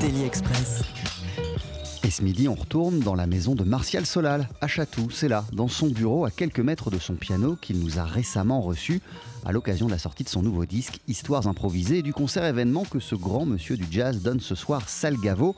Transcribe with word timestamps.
Daily 0.00 0.24
Express. 0.24 0.82
Et 2.04 2.10
ce 2.10 2.22
midi, 2.22 2.48
on 2.48 2.54
retourne 2.54 3.00
dans 3.00 3.14
la 3.14 3.26
maison 3.26 3.54
de 3.54 3.64
Martial 3.64 4.06
Solal, 4.06 4.48
à 4.60 4.66
Chatou. 4.66 5.10
C'est 5.10 5.28
là, 5.28 5.44
dans 5.52 5.68
son 5.68 5.88
bureau, 5.88 6.24
à 6.24 6.30
quelques 6.30 6.60
mètres 6.60 6.90
de 6.90 6.98
son 6.98 7.14
piano, 7.14 7.56
qu'il 7.60 7.78
nous 7.78 7.98
a 7.98 8.04
récemment 8.04 8.60
reçu 8.60 9.00
à 9.44 9.52
l'occasion 9.52 9.86
de 9.86 9.92
la 9.92 9.98
sortie 9.98 10.24
de 10.24 10.28
son 10.28 10.42
nouveau 10.42 10.64
disque 10.66 11.00
Histoires 11.06 11.46
improvisées 11.46 11.98
et 11.98 12.02
du 12.02 12.12
concert 12.12 12.44
événement 12.44 12.84
que 12.84 12.98
ce 12.98 13.14
grand 13.14 13.46
monsieur 13.46 13.76
du 13.76 13.86
jazz 13.90 14.22
donne 14.22 14.40
ce 14.40 14.54
soir, 14.54 14.88
Sal 14.88 15.16
Gavo, 15.16 15.54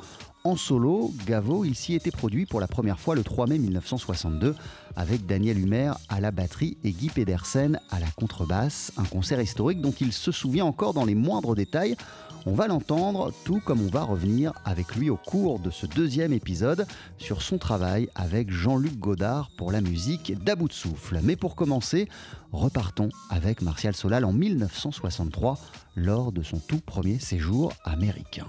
en 0.47 0.57
solo. 0.57 1.13
Gavo, 1.27 1.65
il 1.65 1.75
s'y 1.75 1.95
était 1.95 2.11
produit 2.11 2.47
pour 2.47 2.61
la 2.61 2.69
première 2.69 3.01
fois 3.01 3.15
le 3.15 3.25
3 3.25 3.49
mai 3.49 3.59
1962 3.59 4.55
avec 4.95 5.27
Daniel 5.27 5.59
Humer 5.59 5.93
à 6.09 6.21
la 6.21 6.31
batterie 6.31 6.79
et 6.85 6.93
Guy 6.93 7.11
Pedersen 7.11 7.81
à 7.91 7.99
la 7.99 8.07
contrebasse. 8.17 8.93
Un 8.97 9.05
concert 9.05 9.41
historique 9.41 9.81
dont 9.81 9.95
il 10.01 10.13
se 10.13 10.31
souvient 10.31 10.65
encore 10.65 10.95
dans 10.95 11.05
les 11.05 11.15
moindres 11.17 11.55
détails. 11.55 11.97
On 12.49 12.55
va 12.55 12.69
l'entendre, 12.69 13.33
tout 13.45 13.59
comme 13.59 13.81
on 13.83 13.91
va 13.91 14.05
revenir 14.05 14.53
avec 14.65 14.95
lui 14.95 15.11
au 15.11 15.17
cours 15.17 15.59
de 15.59 15.71
ce 15.71 15.85
deuxième 15.85 16.33
épisode 16.33 16.87
sur 17.19 17.43
son 17.43 17.59
travail 17.59 18.09
avec 18.15 18.53
Jean-Luc 18.53 18.97
Godard 19.01 19.51
pour 19.57 19.73
la 19.73 19.81
musique 19.81 20.33
d'About 20.45 20.73
souffle. 20.73 21.19
Mais 21.25 21.35
pour 21.35 21.57
commencer, 21.57 22.09
repartons 22.53 23.09
avec 23.31 23.63
Martial 23.63 23.97
Solal 23.97 24.25
en 24.25 24.33
1963 24.33 25.59
lors 25.97 26.31
de 26.31 26.45
son 26.45 26.61
tout 26.61 26.81
premier 26.81 27.19
séjour 27.19 27.73
américain. 27.85 28.47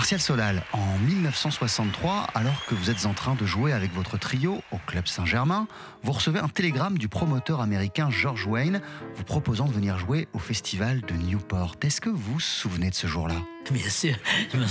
Martial 0.00 0.18
Solal, 0.18 0.62
en 0.72 0.98
1963, 1.00 2.28
alors 2.34 2.64
que 2.64 2.74
vous 2.74 2.88
êtes 2.88 3.04
en 3.04 3.12
train 3.12 3.34
de 3.34 3.44
jouer 3.44 3.74
avec 3.74 3.92
votre 3.92 4.16
trio 4.16 4.62
Club 4.90 5.06
Saint-Germain, 5.06 5.68
vous 6.02 6.10
recevez 6.10 6.40
un 6.40 6.48
télégramme 6.48 6.98
du 6.98 7.06
promoteur 7.06 7.60
américain 7.60 8.10
George 8.10 8.44
Wayne 8.46 8.80
vous 9.14 9.22
proposant 9.22 9.66
de 9.66 9.72
venir 9.72 9.96
jouer 10.00 10.26
au 10.32 10.40
festival 10.40 11.00
de 11.02 11.14
Newport. 11.14 11.76
Est-ce 11.80 12.00
que 12.00 12.10
vous 12.10 12.32
vous 12.32 12.40
souvenez 12.40 12.90
de 12.90 12.94
ce 12.96 13.06
jour-là? 13.06 13.36
Bien 13.70 13.90
sûr, 13.90 14.16
on 14.54 14.58
ne 14.58 14.66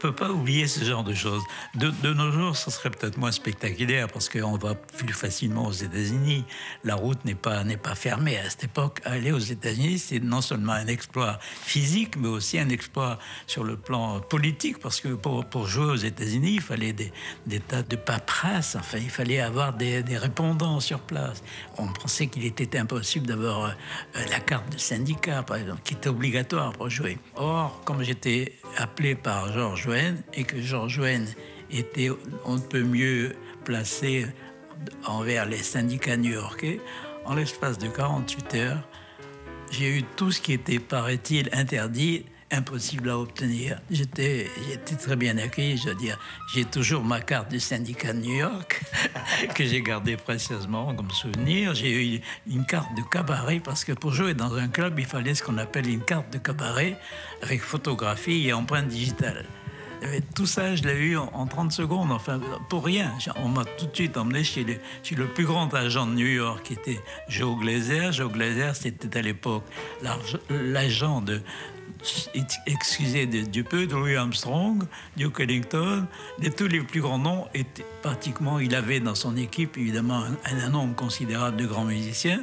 peut 0.00 0.14
pas 0.14 0.30
oublier 0.30 0.66
ce 0.66 0.82
genre 0.84 1.04
de 1.04 1.14
choses. 1.14 1.42
De, 1.74 1.92
nos 2.12 2.32
jours, 2.32 2.56
ce 2.56 2.70
serait 2.70 2.90
peut-être 2.90 3.18
moins 3.18 3.30
spectaculaire 3.30 4.08
parce 4.08 4.28
qu'on 4.28 4.56
va 4.56 4.74
plus 4.74 5.12
facilement 5.12 5.66
aux 5.66 5.72
États-Unis. 5.72 6.44
La 6.82 6.96
route 6.96 7.24
n'est 7.24 7.36
pas, 7.36 7.62
pas 7.80 7.94
fermée. 7.94 8.38
À 8.38 8.50
cette 8.50 8.64
époque, 8.64 9.00
aller 9.04 9.30
aux 9.30 9.38
États-Unis, 9.38 9.98
c'est 9.98 10.18
non 10.18 10.40
seulement 10.40 10.72
un 10.72 10.86
exploit 10.86 11.38
physique, 11.42 12.16
mais 12.16 12.28
aussi 12.28 12.58
un 12.58 12.70
exploit 12.70 13.18
sur 13.46 13.62
le 13.62 13.76
plan 13.76 14.20
politique 14.20 14.78
parce 14.80 15.00
que 15.00 15.08
pour, 15.08 15.44
pour 15.44 15.66
jouer 15.66 15.92
aux 15.92 15.96
États-Unis, 15.96 16.54
il 16.54 16.62
fallait 16.62 16.94
des, 16.94 17.12
des, 17.46 17.60
tas 17.60 17.82
de 17.82 17.96
paperasses. 17.96 18.76
Enfin, 18.76 18.98
il 18.98 19.10
fallait 19.10 19.40
avoir 19.40 19.51
des, 19.78 20.16
répondants 20.16 20.80
sur 20.80 21.00
place. 21.00 21.42
On 21.78 21.86
pensait 21.88 22.26
qu'il 22.26 22.44
était 22.44 22.78
impossible 22.78 23.26
d'avoir 23.26 23.64
euh, 23.66 23.72
la 24.30 24.40
carte 24.40 24.72
de 24.72 24.78
syndicat, 24.78 25.42
par 25.42 25.56
exemple, 25.56 25.80
qui 25.84 25.94
était 25.94 26.08
obligatoire 26.08 26.72
pour 26.72 26.88
jouer. 26.88 27.18
Or, 27.36 27.80
comme 27.84 28.02
j'étais 28.02 28.54
appelé 28.76 29.14
par 29.14 29.52
Georges 29.52 29.86
Wayne 29.86 30.22
et 30.34 30.44
que 30.44 30.60
Georges 30.60 30.98
Wayne 30.98 31.26
était 31.70 32.10
on 32.44 32.56
ne 32.56 32.60
peut 32.60 32.82
mieux 32.82 33.34
placé 33.64 34.26
envers 35.06 35.46
les 35.46 35.62
syndicats 35.62 36.16
new-yorkais. 36.16 36.80
En 37.24 37.34
l'espace 37.34 37.78
de 37.78 37.88
48 37.88 38.54
heures, 38.56 38.88
j'ai 39.70 39.98
eu 39.98 40.02
tout 40.16 40.32
ce 40.32 40.40
qui 40.40 40.52
était, 40.52 40.78
paraît-il, 40.78 41.48
interdit 41.52 42.26
impossible 42.52 43.10
à 43.10 43.18
obtenir. 43.18 43.80
J'étais, 43.90 44.46
très 45.00 45.16
bien 45.16 45.38
accueilli, 45.38 45.76
je 45.78 45.88
veux 45.88 45.94
dire. 45.94 46.18
J'ai 46.54 46.64
toujours 46.64 47.02
ma 47.02 47.20
carte 47.20 47.50
du 47.50 47.58
syndicat 47.58 48.12
de 48.12 48.20
New 48.20 48.36
York, 48.36 48.82
que 49.54 49.64
j'ai 49.64 49.82
gardée 49.82 50.16
précieusement 50.16 50.94
comme 50.94 51.10
souvenir. 51.10 51.74
J'ai 51.74 52.16
eu 52.16 52.20
une 52.46 52.66
carte 52.66 52.94
de 52.94 53.02
cabaret, 53.02 53.60
parce 53.60 53.84
que 53.84 53.92
pour 53.92 54.12
jouer 54.12 54.34
dans 54.34 54.54
un 54.54 54.68
club, 54.68 54.98
il 54.98 55.06
fallait 55.06 55.34
ce 55.34 55.42
qu'on 55.42 55.58
appelle 55.58 55.88
une 55.88 56.02
carte 56.02 56.30
de 56.32 56.38
cabaret, 56.38 56.98
avec 57.42 57.62
photographie 57.62 58.46
et 58.46 58.52
empreinte 58.52 58.88
digitale. 58.88 59.46
tout 60.34 60.46
ça, 60.46 60.76
je 60.76 60.82
l'ai 60.82 60.98
eu 60.98 61.16
en 61.16 61.46
30 61.46 61.72
secondes, 61.72 62.12
enfin, 62.12 62.38
pour 62.68 62.84
rien. 62.84 63.12
On 63.36 63.48
m'a 63.48 63.64
tout 63.64 63.86
de 63.86 63.94
suite 63.94 64.16
emmené 64.16 64.44
chez 64.44 64.64
le, 64.64 64.76
chez 65.02 65.14
le 65.14 65.26
plus 65.26 65.46
grand 65.46 65.72
agent 65.72 66.06
de 66.06 66.12
New 66.12 66.26
York, 66.26 66.62
qui 66.64 66.74
était 66.74 67.00
Joe 67.28 67.58
Glazer. 67.58 68.12
Joe 68.12 68.30
Glazer, 68.30 68.76
c'était 68.76 69.16
à 69.16 69.22
l'époque 69.22 69.64
l'agent 70.50 71.22
de, 71.22 71.40
excusez 72.66 73.26
du 73.26 73.64
peu, 73.64 73.86
de 73.86 73.94
Louis 73.94 74.16
Armstrong, 74.16 74.82
Duke 75.16 75.40
Ellington, 75.40 76.06
de 76.40 76.48
tous 76.48 76.66
les 76.66 76.80
plus 76.80 77.00
grands 77.00 77.18
noms, 77.18 77.46
étaient 77.54 77.84
pratiquement, 78.02 78.58
il 78.58 78.74
avait 78.74 79.00
dans 79.00 79.14
son 79.14 79.36
équipe 79.36 79.76
évidemment 79.78 80.24
un, 80.44 80.68
nombre 80.68 80.94
considérable 80.94 81.56
de 81.56 81.66
grands 81.66 81.84
musiciens. 81.84 82.42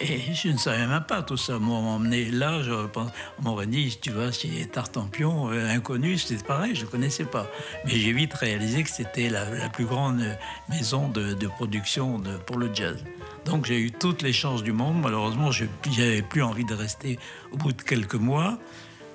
Et 0.00 0.34
je 0.34 0.48
ne 0.48 0.56
savais 0.56 0.88
même 0.88 1.04
pas 1.04 1.22
tout 1.22 1.36
ça. 1.36 1.60
Moi, 1.60 1.78
on 1.78 1.82
m'emmenait 1.82 2.24
là, 2.24 2.60
je 2.64 2.86
pense, 2.86 3.12
on 3.38 3.42
m'aurait 3.42 3.68
dit, 3.68 3.96
tu 4.02 4.10
vas 4.10 4.32
chez 4.32 4.66
Tartampion, 4.66 5.52
euh, 5.52 5.68
inconnu, 5.68 6.18
c'était 6.18 6.42
pareil, 6.42 6.74
je 6.74 6.84
ne 6.84 6.90
connaissais 6.90 7.24
pas. 7.24 7.46
Mais 7.84 7.92
j'ai 7.92 8.12
vite 8.12 8.34
réalisé 8.34 8.82
que 8.82 8.90
c'était 8.90 9.30
la, 9.30 9.44
plus 9.68 9.84
grande 9.84 10.36
maison 10.68 11.08
de, 11.08 11.46
production 11.46 12.20
pour 12.44 12.58
le 12.58 12.74
jazz. 12.74 13.04
Donc 13.44 13.66
j'ai 13.66 13.78
eu 13.78 13.92
toutes 13.92 14.22
les 14.22 14.32
chances 14.32 14.64
du 14.64 14.72
monde. 14.72 15.00
Malheureusement, 15.00 15.52
je 15.52 15.66
n'avais 15.96 16.22
plus 16.22 16.42
envie 16.42 16.64
de 16.64 16.74
rester 16.74 17.18
au 17.52 17.56
bout 17.56 17.72
de 17.72 17.82
quelques 17.82 18.14
mois. 18.14 18.58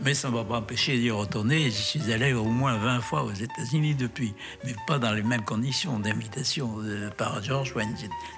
Mais 0.01 0.13
ça 0.13 0.30
ne 0.30 0.36
m'a 0.36 0.46
pas 0.46 0.57
empêché 0.57 0.98
d'y 0.98 1.12
retourner. 1.12 1.69
J'y 1.69 1.84
suis 1.84 2.13
allé 2.13 2.34
au 2.34 2.46
moins 2.46 2.78
20 2.78 3.01
fois 3.01 3.24
aux 3.24 3.34
États-Unis 3.34 3.96
depuis, 3.96 4.34
mais 4.63 4.74
pas 4.88 4.98
dans 4.98 5.12
les 5.12 5.24
mêmes 5.24 5.44
conditions 5.44 6.00
d'invitation 6.00 6.78
par 7.18 7.44
George 7.44 7.74
Wayne. 7.75 7.94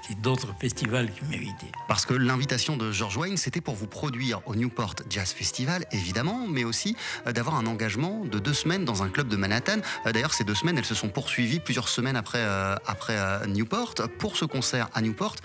C'est 0.07 0.19
d'autres 0.21 0.53
festivals 0.59 1.11
qui 1.11 1.23
m'invitaient. 1.25 1.71
Parce 1.87 2.05
que 2.05 2.13
l'invitation 2.13 2.77
de 2.77 2.91
George 2.91 3.17
Wayne, 3.17 3.37
c'était 3.37 3.61
pour 3.61 3.75
vous 3.75 3.87
produire 3.87 4.41
au 4.47 4.55
Newport 4.55 4.95
Jazz 5.09 5.31
Festival, 5.31 5.85
évidemment, 5.91 6.47
mais 6.47 6.63
aussi 6.63 6.95
euh, 7.27 7.31
d'avoir 7.31 7.55
un 7.55 7.65
engagement 7.65 8.25
de 8.25 8.39
deux 8.39 8.53
semaines 8.53 8.85
dans 8.85 9.03
un 9.03 9.09
club 9.09 9.27
de 9.27 9.35
Manhattan. 9.35 9.77
Euh, 10.05 10.11
d'ailleurs, 10.11 10.33
ces 10.33 10.43
deux 10.43 10.55
semaines, 10.55 10.77
elles 10.77 10.85
se 10.85 10.95
sont 10.95 11.09
poursuivies 11.09 11.59
plusieurs 11.59 11.89
semaines 11.89 12.15
après, 12.15 12.39
euh, 12.41 13.45
Newport. 13.47 13.93
Pour 14.17 14.37
ce 14.37 14.45
concert 14.45 14.89
à 14.93 15.01
Newport 15.01 15.35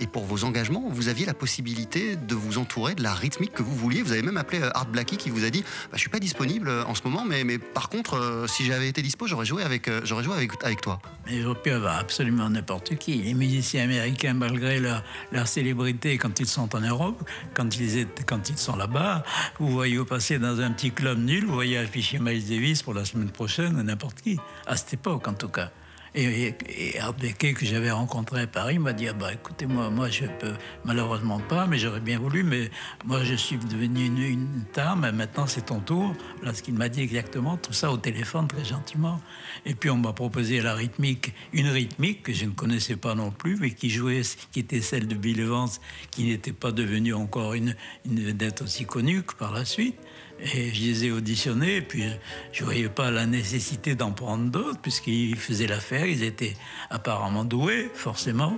et 0.00 0.06
pour 0.06 0.24
vos 0.24 0.44
engagements, 0.44 0.84
vous 0.90 1.08
aviez 1.08 1.26
la 1.26 1.34
possibilité 1.34 2.16
de 2.16 2.34
vous 2.34 2.58
entourer 2.58 2.94
de 2.94 3.02
la 3.02 3.14
rythmique 3.14 3.52
que 3.52 3.62
vous 3.62 3.74
vouliez. 3.74 4.02
Vous 4.02 4.12
avez 4.12 4.22
même 4.22 4.36
appelé 4.36 4.62
Art 4.74 4.86
Blackie 4.86 5.16
qui 5.16 5.30
vous 5.30 5.44
a 5.44 5.45
dit 5.50 5.62
bah, 5.62 5.94
Je 5.94 5.98
suis 5.98 6.10
pas 6.10 6.18
disponible 6.18 6.70
en 6.70 6.94
ce 6.94 7.02
moment, 7.04 7.24
mais, 7.24 7.44
mais 7.44 7.58
par 7.58 7.88
contre, 7.88 8.46
si 8.48 8.64
j'avais 8.64 8.88
été 8.88 9.02
dispo, 9.02 9.26
j'aurais 9.26 9.46
joué, 9.46 9.62
avec, 9.62 9.90
j'aurais 10.04 10.24
joué 10.24 10.34
avec, 10.34 10.52
avec 10.62 10.80
toi. 10.80 11.00
Mais 11.26 11.42
j'aurais 11.42 11.60
pu 11.60 11.70
avoir 11.70 11.98
absolument 11.98 12.48
n'importe 12.48 12.96
qui. 12.96 13.14
Les 13.22 13.34
musiciens 13.34 13.84
américains, 13.84 14.34
malgré 14.34 14.80
leur, 14.80 15.02
leur, 15.32 15.48
célébrité 15.48 16.18
quand 16.18 16.40
ils 16.40 16.46
sont 16.46 16.74
en 16.74 16.80
Europe, 16.80 17.28
quand 17.54 17.76
ils, 17.76 17.98
étaient, 17.98 18.24
quand 18.24 18.48
ils 18.48 18.58
sont 18.58 18.76
là-bas, 18.76 19.24
vous 19.58 19.68
voyez 19.68 19.96
passer 20.04 20.38
dans 20.38 20.60
un 20.60 20.70
petit 20.72 20.92
club 20.92 21.18
nul, 21.18 21.44
vous 21.44 21.54
voyez 21.54 21.78
afficher 21.78 22.18
Miles 22.18 22.46
Davis 22.46 22.82
pour 22.82 22.94
la 22.94 23.04
semaine 23.04 23.30
prochaine, 23.30 23.82
n'importe 23.82 24.20
qui, 24.20 24.38
à 24.66 24.76
cette 24.76 24.94
époque 24.94 25.26
en 25.28 25.34
tout 25.34 25.48
cas. 25.48 25.70
Et, 26.18 26.54
et, 26.70 27.32
que 27.52 27.66
j'avais 27.66 27.90
rencontré 27.90 28.40
à 28.40 28.46
Paris 28.46 28.78
m'a 28.78 28.94
dit 28.94 29.06
ah 29.06 29.12
bah 29.12 29.34
écoutez 29.34 29.66
moi 29.66 29.90
moi 29.90 30.08
je 30.08 30.24
peux 30.24 30.54
malheureusement 30.86 31.40
pas 31.40 31.66
mais 31.66 31.76
j'aurais 31.76 32.00
bien 32.00 32.18
voulu 32.18 32.42
mais 32.42 32.70
moi 33.04 33.22
je 33.22 33.34
suis 33.34 33.58
devenu 33.58 34.06
une, 34.06 34.18
une 34.18 34.64
mais 34.98 35.12
maintenant 35.12 35.46
c'est 35.46 35.66
ton 35.66 35.80
tour. 35.80 36.14
Voilà 36.38 36.54
ce 36.54 36.62
qu'il 36.62 36.72
m'a 36.72 36.88
dit 36.88 37.02
exactement 37.02 37.58
tout 37.58 37.74
ça 37.74 37.92
au 37.92 37.98
téléphone 37.98 38.48
très 38.48 38.64
gentiment. 38.64 39.20
Et 39.66 39.74
puis 39.74 39.90
on 39.90 39.98
m'a 39.98 40.14
proposé 40.14 40.62
la 40.62 40.74
rythmique 40.74 41.34
une 41.52 41.68
rythmique 41.68 42.22
que 42.22 42.32
je 42.32 42.46
ne 42.46 42.52
connaissais 42.52 42.96
pas 42.96 43.14
non 43.14 43.30
plus 43.30 43.58
mais 43.60 43.72
qui 43.72 43.90
jouait 43.90 44.22
qui 44.52 44.60
était 44.60 44.80
celle 44.80 45.06
de 45.06 45.14
Bill 45.14 45.40
Evans 45.40 45.68
qui 46.10 46.24
n'était 46.24 46.52
pas 46.52 46.72
devenue 46.72 47.12
encore 47.12 47.52
une, 47.52 47.76
une 48.06 48.24
vedette 48.24 48.62
aussi 48.62 48.86
connue 48.86 49.22
que 49.22 49.34
par 49.34 49.52
la 49.52 49.66
suite 49.66 49.98
et 50.40 50.72
je 50.72 50.82
les 50.82 51.04
ai 51.06 51.12
auditionnés, 51.12 51.76
et 51.76 51.82
puis 51.82 52.04
je 52.52 52.62
ne 52.62 52.64
voyais 52.66 52.88
pas 52.88 53.10
la 53.10 53.26
nécessité 53.26 53.94
d'en 53.94 54.12
prendre 54.12 54.50
d'autres, 54.50 54.80
puisqu'ils 54.80 55.36
faisaient 55.36 55.66
l'affaire, 55.66 56.06
ils 56.06 56.22
étaient 56.22 56.54
apparemment 56.90 57.44
doués, 57.44 57.90
forcément, 57.94 58.56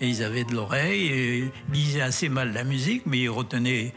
et 0.00 0.08
ils 0.08 0.22
avaient 0.22 0.44
de 0.44 0.54
l'oreille, 0.54 1.06
et 1.06 1.38
ils 1.38 1.74
lisaient 1.74 2.00
assez 2.00 2.28
mal 2.28 2.52
la 2.52 2.64
musique, 2.64 3.02
mais 3.04 3.18
ils 3.18 3.28
retenaient 3.28 3.92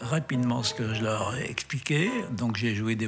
rapidement 0.00 0.62
ce 0.62 0.74
que 0.74 0.94
je 0.94 1.02
leur 1.02 1.36
expliquais. 1.36 2.10
Donc 2.32 2.56
j'ai 2.56 2.74
joué 2.74 2.98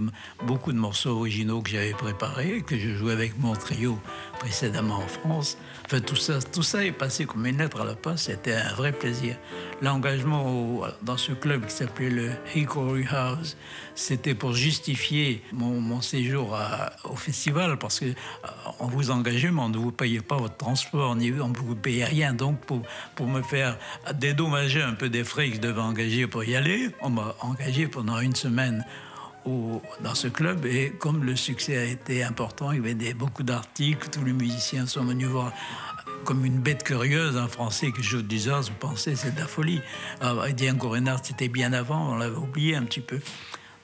beaucoup 0.44 0.72
de 0.72 0.78
morceaux 0.78 1.10
originaux 1.10 1.60
que 1.60 1.70
j'avais 1.70 1.92
préparés, 1.92 2.62
que 2.64 2.78
je 2.78 2.94
jouais 2.94 3.12
avec 3.12 3.38
mon 3.38 3.54
trio 3.54 3.98
précédemment 4.38 4.98
en 4.98 5.08
France. 5.08 5.58
Enfin, 5.86 6.00
tout 6.00 6.16
ça, 6.16 6.40
tout 6.40 6.64
ça 6.64 6.84
est 6.84 6.90
passé 6.90 7.26
comme 7.26 7.46
une 7.46 7.58
lettre 7.58 7.80
à 7.80 7.84
la 7.84 7.94
poste. 7.94 8.26
C'était 8.26 8.54
un 8.54 8.74
vrai 8.74 8.90
plaisir. 8.90 9.36
L'engagement 9.80 10.82
dans 11.02 11.16
ce 11.16 11.30
club 11.30 11.64
qui 11.64 11.72
s'appelait 11.72 12.10
le 12.10 12.30
Hickory 12.56 13.04
House, 13.08 13.56
c'était 13.94 14.34
pour 14.34 14.52
justifier 14.52 15.44
mon, 15.52 16.00
séjour 16.00 16.58
au 17.04 17.14
festival 17.14 17.78
parce 17.78 18.00
que 18.00 18.06
euh, 18.06 18.48
on 18.80 18.88
vous 18.88 19.12
engageait, 19.12 19.52
mais 19.52 19.60
on 19.60 19.68
ne 19.68 19.78
vous 19.78 19.92
payait 19.92 20.20
pas 20.20 20.36
votre 20.36 20.56
transport, 20.56 21.12
on 21.12 21.14
ne 21.14 21.58
vous 21.58 21.76
payait 21.76 22.04
rien. 22.04 22.34
Donc, 22.34 22.58
pour, 22.62 22.82
pour 23.14 23.28
me 23.28 23.42
faire 23.42 23.78
dédommager 24.12 24.82
un 24.82 24.94
peu 24.94 25.08
des 25.08 25.22
frais 25.22 25.50
que 25.50 25.56
je 25.56 25.60
devais 25.60 25.80
engager 25.80 26.26
pour 26.26 26.42
y 26.42 26.56
aller, 26.56 26.90
on 27.00 27.10
m'a 27.10 27.36
engagé 27.40 27.86
pendant 27.86 28.18
une 28.18 28.34
semaine 28.34 28.84
dans 30.00 30.14
ce 30.14 30.28
club 30.28 30.66
et 30.66 30.90
comme 30.98 31.24
le 31.24 31.36
succès 31.36 31.76
a 31.76 31.84
été 31.84 32.22
important, 32.22 32.72
il 32.72 32.78
y 32.78 32.92
avait 32.92 33.14
beaucoup 33.14 33.42
d'articles, 33.42 34.08
tous 34.10 34.24
les 34.24 34.32
musiciens 34.32 34.86
sont 34.86 35.04
venus 35.04 35.28
voir 35.28 35.52
comme 36.24 36.44
une 36.44 36.58
bête 36.58 36.82
curieuse, 36.82 37.36
un 37.36 37.46
Français 37.46 37.92
qui 37.92 38.02
joue 38.02 38.22
du 38.22 38.38
jazz, 38.38 38.68
vous 38.68 38.76
pensez 38.78 39.14
c'est 39.14 39.34
de 39.34 39.40
la 39.40 39.46
folie. 39.46 39.80
Alors, 40.20 40.46
Diane 40.48 40.78
Renard, 40.80 41.20
c'était 41.22 41.48
bien 41.48 41.72
avant, 41.72 42.12
on 42.12 42.16
l'avait 42.16 42.36
oublié 42.36 42.74
un 42.74 42.82
petit 42.82 43.00
peu. 43.00 43.20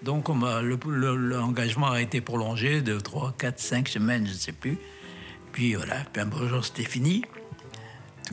Donc 0.02 0.28
l'engagement 0.28 1.90
a 1.92 2.00
été 2.00 2.20
prolongé 2.20 2.82
de 2.82 2.98
3, 2.98 3.34
4, 3.38 3.60
5 3.60 3.88
semaines, 3.88 4.26
je 4.26 4.32
ne 4.32 4.36
sais 4.36 4.52
plus. 4.52 4.78
Puis 5.52 5.74
voilà, 5.74 5.96
puis 6.12 6.22
un 6.22 6.26
beau 6.26 6.46
jour 6.48 6.64
c'était 6.64 6.82
fini 6.82 7.22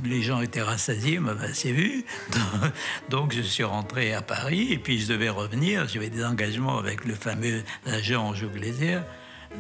les 0.04 0.22
gens 0.22 0.42
étaient 0.42 0.62
rassasiés, 0.62 1.20
m'avaient 1.20 1.48
assez 1.48 1.72
vu. 1.72 2.06
Donc 3.10 3.34
je 3.34 3.42
suis 3.42 3.64
rentré 3.64 4.14
à 4.14 4.22
Paris 4.22 4.68
et 4.72 4.78
puis 4.78 5.00
je 5.00 5.08
devais 5.08 5.30
revenir. 5.30 5.88
J'avais 5.88 6.10
des 6.10 6.24
engagements 6.24 6.78
avec 6.78 7.06
le 7.06 7.14
fameux 7.14 7.64
agent 7.86 8.34
Joe 8.34 8.52
Glazier. 8.52 9.00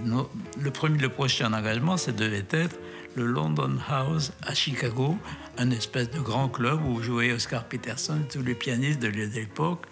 Le, 0.05 0.71
premier, 0.71 0.99
le 0.99 1.09
prochain 1.09 1.51
engagement, 1.53 1.97
ça 1.97 2.11
devait 2.11 2.45
être 2.51 2.79
le 3.15 3.25
London 3.25 3.77
House 3.89 4.31
à 4.43 4.53
Chicago, 4.53 5.17
un 5.57 5.71
espèce 5.71 6.11
de 6.11 6.19
grand 6.19 6.47
club 6.47 6.85
où 6.85 7.01
jouaient 7.01 7.31
Oscar 7.31 7.65
Peterson 7.65 8.19
et 8.23 8.31
tous 8.31 8.43
les 8.43 8.53
pianistes 8.53 8.99
de 8.99 9.07
l'époque. 9.07 9.85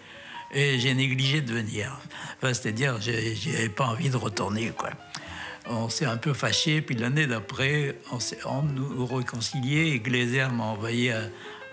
Et 0.54 0.80
j'ai 0.80 0.94
négligé 0.94 1.42
de 1.42 1.52
venir. 1.52 2.00
C'est-à-dire, 2.42 3.02
j'avais 3.02 3.70
pas 3.70 3.88
envie 3.88 4.10
de 4.10 4.16
retourner. 4.16 4.70
Quoi 4.70 4.92
on 5.70 5.90
s'est 5.90 6.06
un 6.06 6.18
peu 6.18 6.34
fâché. 6.34 6.82
Puis 6.82 6.96
l'année 6.96 7.28
d'après, 7.28 8.00
on, 8.12 8.18
on 8.46 8.64
nous 8.64 9.06
réconcilié 9.06 9.94
et 9.94 10.00
Glazer 10.00 10.52
m'a 10.52 10.66
envoyé 10.66 11.12
à, 11.12 11.30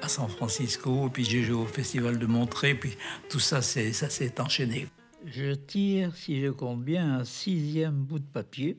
San 0.06 0.28
Francisco. 0.28 1.08
Puis 1.10 1.24
j'ai 1.24 1.42
joué 1.42 1.62
au 1.62 1.66
Festival 1.66 2.18
de 2.18 2.26
Montreux. 2.26 2.74
Puis 2.74 2.96
tout 3.30 3.40
ça, 3.40 3.62
ça 3.62 4.10
s'est 4.10 4.40
enchaîné. 4.40 4.86
Je 5.24 5.54
tire, 5.54 6.14
si 6.14 6.42
je 6.42 6.48
compte 6.48 6.84
bien, 6.84 7.20
un 7.20 7.24
sixième 7.24 7.94
bout 7.94 8.18
de 8.18 8.26
papier 8.26 8.76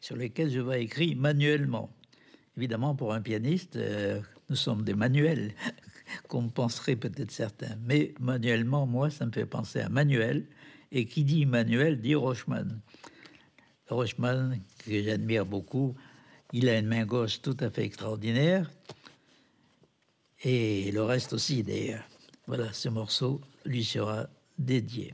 sur 0.00 0.14
lequel 0.14 0.50
je 0.50 0.60
vais 0.60 0.84
écrire 0.84 1.16
manuellement. 1.16 1.90
Évidemment, 2.56 2.94
pour 2.94 3.12
un 3.12 3.20
pianiste, 3.20 3.76
euh, 3.76 4.20
nous 4.48 4.56
sommes 4.56 4.82
des 4.82 4.94
manuels, 4.94 5.52
comme 6.28 6.50
penseraient 6.50 6.96
peut-être 6.96 7.32
certains. 7.32 7.76
Mais 7.84 8.14
manuellement, 8.20 8.86
moi, 8.86 9.10
ça 9.10 9.26
me 9.26 9.32
fait 9.32 9.46
penser 9.46 9.80
à 9.80 9.88
Manuel. 9.88 10.46
Et 10.90 11.04
qui 11.04 11.24
dit 11.24 11.44
Manuel 11.44 12.00
dit 12.00 12.14
Rochman. 12.14 12.80
Rochman, 13.88 14.58
que 14.84 15.02
j'admire 15.02 15.46
beaucoup, 15.46 15.94
il 16.52 16.68
a 16.68 16.78
une 16.78 16.86
main 16.86 17.04
gauche 17.04 17.40
tout 17.40 17.56
à 17.60 17.70
fait 17.70 17.84
extraordinaire. 17.84 18.70
Et 20.42 20.90
le 20.92 21.02
reste 21.02 21.32
aussi, 21.32 21.62
d'ailleurs. 21.62 22.04
Voilà, 22.46 22.72
ce 22.72 22.88
morceau 22.88 23.40
lui 23.64 23.84
sera 23.84 24.26
dédié. 24.58 25.12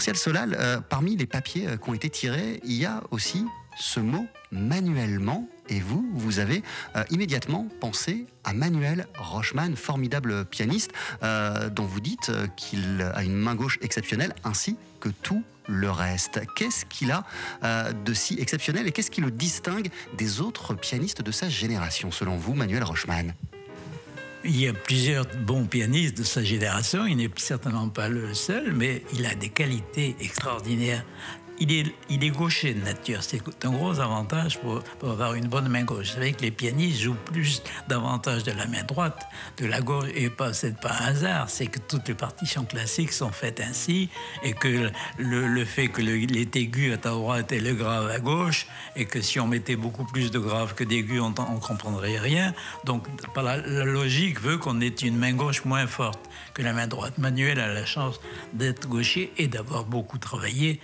Martial 0.00 0.16
Solal, 0.16 0.56
euh, 0.58 0.80
parmi 0.80 1.14
les 1.14 1.26
papiers 1.26 1.68
euh, 1.68 1.76
qui 1.76 1.90
ont 1.90 1.92
été 1.92 2.08
tirés, 2.08 2.58
il 2.64 2.72
y 2.72 2.86
a 2.86 3.02
aussi 3.10 3.44
ce 3.78 4.00
mot 4.00 4.24
manuellement. 4.50 5.46
Et 5.68 5.78
vous, 5.78 6.08
vous 6.14 6.38
avez 6.38 6.62
euh, 6.96 7.04
immédiatement 7.10 7.68
pensé 7.80 8.24
à 8.42 8.54
Manuel 8.54 9.06
Rochman, 9.18 9.76
formidable 9.76 10.46
pianiste, 10.46 10.92
dont 11.20 11.84
vous 11.84 12.00
dites 12.00 12.32
qu'il 12.56 13.02
a 13.14 13.22
une 13.22 13.36
main 13.36 13.54
gauche 13.54 13.78
exceptionnelle, 13.82 14.34
ainsi 14.42 14.78
que 15.00 15.10
tout 15.10 15.42
le 15.68 15.90
reste. 15.90 16.40
Qu'est-ce 16.56 16.86
qu'il 16.86 17.12
a 17.12 17.24
de 17.92 18.14
si 18.14 18.40
exceptionnel 18.40 18.86
et 18.86 18.92
qu'est-ce 18.92 19.10
qui 19.10 19.20
le 19.20 19.30
distingue 19.30 19.90
des 20.16 20.40
autres 20.40 20.72
pianistes 20.72 21.20
de 21.20 21.30
sa 21.30 21.50
génération, 21.50 22.10
selon 22.10 22.38
vous, 22.38 22.54
Manuel 22.54 22.84
Rochman 22.84 23.34
il 24.44 24.60
y 24.60 24.68
a 24.68 24.72
plusieurs 24.72 25.26
bons 25.46 25.64
pianistes 25.64 26.18
de 26.18 26.24
sa 26.24 26.42
génération, 26.42 27.06
il 27.06 27.16
n'est 27.16 27.30
certainement 27.36 27.88
pas 27.88 28.08
le 28.08 28.32
seul, 28.34 28.72
mais 28.72 29.02
il 29.14 29.26
a 29.26 29.34
des 29.34 29.48
qualités 29.48 30.16
extraordinaires 30.20 31.04
il 31.60 32.24
est, 32.24 32.30
gaucher 32.30 32.72
de 32.72 32.82
nature. 32.82 33.22
C'est 33.22 33.42
un 33.64 33.70
gros 33.70 34.00
avantage 34.00 34.58
pour, 34.58 34.82
avoir 35.02 35.34
une 35.34 35.46
bonne 35.46 35.68
main 35.68 35.84
gauche. 35.84 36.08
Vous 36.08 36.14
savez 36.14 36.32
que 36.32 36.42
les 36.42 36.50
pianistes 36.50 37.00
jouent 37.00 37.16
plus 37.26 37.62
davantage 37.86 38.44
de 38.44 38.52
la 38.52 38.66
main 38.66 38.82
droite, 38.82 39.26
de 39.58 39.66
la 39.66 39.80
gauche, 39.80 40.08
et 40.14 40.30
pas, 40.30 40.54
c'est 40.54 40.78
pas 40.80 40.92
un 41.00 41.06
hasard, 41.06 41.50
c'est 41.50 41.66
que 41.66 41.78
toutes 41.78 42.08
les 42.08 42.14
partitions 42.14 42.64
classiques 42.64 43.12
sont 43.12 43.30
faites 43.30 43.60
ainsi, 43.60 44.08
et 44.42 44.52
que 44.54 44.90
le, 45.18 45.64
fait 45.66 45.88
que 45.88 46.00
le, 46.00 46.16
les 46.16 46.48
aigus 46.54 46.94
à 46.94 46.96
droite 46.96 47.52
et 47.52 47.60
le 47.60 47.74
grave 47.74 48.08
à 48.08 48.18
gauche, 48.18 48.66
et 48.96 49.04
que 49.04 49.20
si 49.20 49.38
on 49.38 49.46
mettait 49.46 49.76
beaucoup 49.76 50.04
plus 50.04 50.30
de 50.30 50.38
graves 50.38 50.74
que 50.74 50.84
d'aigus, 50.84 51.20
on 51.20 51.30
ne 51.30 51.60
comprendrait 51.60 52.18
rien. 52.18 52.54
Donc, 52.84 53.06
la 53.36 53.58
logique 53.84 54.40
veut 54.40 54.56
qu'on 54.56 54.80
ait 54.80 54.88
une 54.88 55.16
main 55.16 55.32
gauche 55.32 55.64
moins 55.64 55.86
forte 55.86 56.30
que 56.54 56.62
la 56.62 56.72
main 56.72 56.86
droite. 56.86 57.18
Manuel 57.18 57.60
a 57.60 57.72
la 57.72 57.84
chance 57.84 58.20
d'être 58.54 58.88
gaucher 58.88 59.32
et 59.36 59.46
d'avoir 59.46 59.84
beaucoup 59.84 60.18
travaillé 60.18 60.80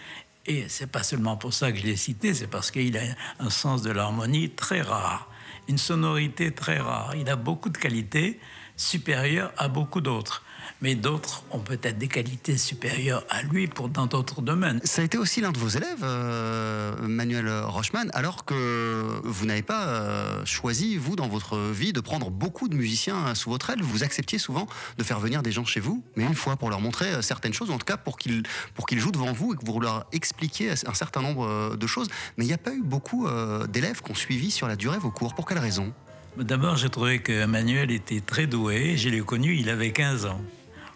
et 0.47 0.67
c'est 0.69 0.87
pas 0.87 1.03
seulement 1.03 1.37
pour 1.37 1.53
ça 1.53 1.73
que 1.73 1.79
je 1.79 1.85
l'ai 1.85 1.97
cité, 1.97 2.35
c'est 2.35 2.47
parce 2.47 2.71
qu'il 2.71 2.97
a 2.97 3.03
un 3.41 3.51
sens 3.51 3.83
de 3.83 3.91
l'harmonie 3.91 4.51
très 4.51 4.81
rare, 4.81 5.29
une 5.69 5.79
sonorité 5.79 6.53
très 6.53 6.79
rare. 6.79 7.15
Il 7.17 7.29
a 7.29 7.37
beaucoup 7.37 7.69
de 7.69 7.79
qualités 7.79 8.39
supérieures 8.77 9.53
à 9.57 9.69
beaucoup 9.69 10.01
d'autres 10.01 10.45
mais 10.81 10.95
d'autres 10.95 11.45
ont 11.51 11.61
peut-être 11.61 11.99
des 11.99 12.09
qualités 12.09 12.59
supérieures 12.59 13.25
à 13.31 13.43
lui 13.43 13.67
pour 13.67 13.89
dans 13.89 14.07
d'autres 14.07 14.43
domaines. 14.43 14.81
Ça 14.85 15.03
a 15.03 15.05
été 15.05 15.19
aussi 15.19 15.41
l'un 15.41 15.53
de 15.53 15.59
vos 15.59 15.69
élèves, 15.69 16.03
euh, 16.03 16.95
Manuel 17.03 17.49
Rochman, 17.65 18.09
alors 18.13 18.45
que 18.45 19.21
vous 19.25 19.47
n'avez 19.47 19.63
pas 19.63 19.87
euh, 19.87 20.45
choisi, 20.45 20.97
vous, 20.97 21.17
dans 21.17 21.29
votre 21.29 21.59
vie, 21.59 21.93
de 21.93 22.01
prendre 22.01 22.31
beaucoup 22.31 22.69
de 22.69 22.75
musiciens 22.75 23.35
sous 23.35 23.51
votre 23.51 23.71
aile. 23.71 23.83
Vous 23.83 24.05
acceptiez 24.05 24.39
souvent 24.39 24.67
de 24.99 25.05
faire 25.05 25.21
venir 25.21 25.43
des 25.43 25.53
gens 25.53 25.65
chez 25.65 25.81
vous, 25.81 26.05
mais 26.17 26.25
une 26.25 26.35
fois 26.35 26.57
pour 26.57 26.71
leur 26.71 26.81
montrer 26.81 27.07
euh, 27.07 27.23
certaines 27.23 27.55
choses, 27.55 27.71
en 27.71 27.79
tout 27.79 27.87
cas 27.87 27.97
pour 27.97 28.19
qu'ils 28.19 28.43
pour 28.75 28.87
qu'ils 28.87 28.99
jouent 28.99 29.13
devant 29.13 29.33
vous 29.33 29.55
et 29.55 29.57
que 29.57 29.65
vous 29.65 29.81
leur 29.81 30.07
expliquiez 30.13 30.71
un 30.87 30.95
certain 30.95 31.23
nombre 31.23 31.77
de 31.77 31.87
choses. 31.87 32.09
Mais 32.37 32.45
il 32.45 32.49
n'y 32.49 32.55
a 32.55 32.59
pas 32.59 32.73
eu 32.73 32.83
beaucoup 32.83 33.27
d'élèves 33.69 34.03
qui 34.03 34.11
ont 34.11 34.15
suivi 34.15 34.51
sur 34.51 34.69
la 34.69 34.77
durée 34.77 34.99
vos 34.99 35.11
cours. 35.11 35.35
Pour 35.35 35.47
quelle 35.47 35.59
raison? 35.59 35.93
D'abord, 36.37 36.77
j'ai 36.77 36.91
trouvé 36.91 37.21
que 37.21 37.47
Manuel 37.47 37.91
était 37.91 38.21
très 38.21 38.47
doué. 38.47 38.97
Je 38.97 39.09
l'ai 39.09 39.21
connu, 39.21 39.57
il 39.57 39.71
avait 39.71 39.93
15 39.93 40.27
ans 40.27 40.41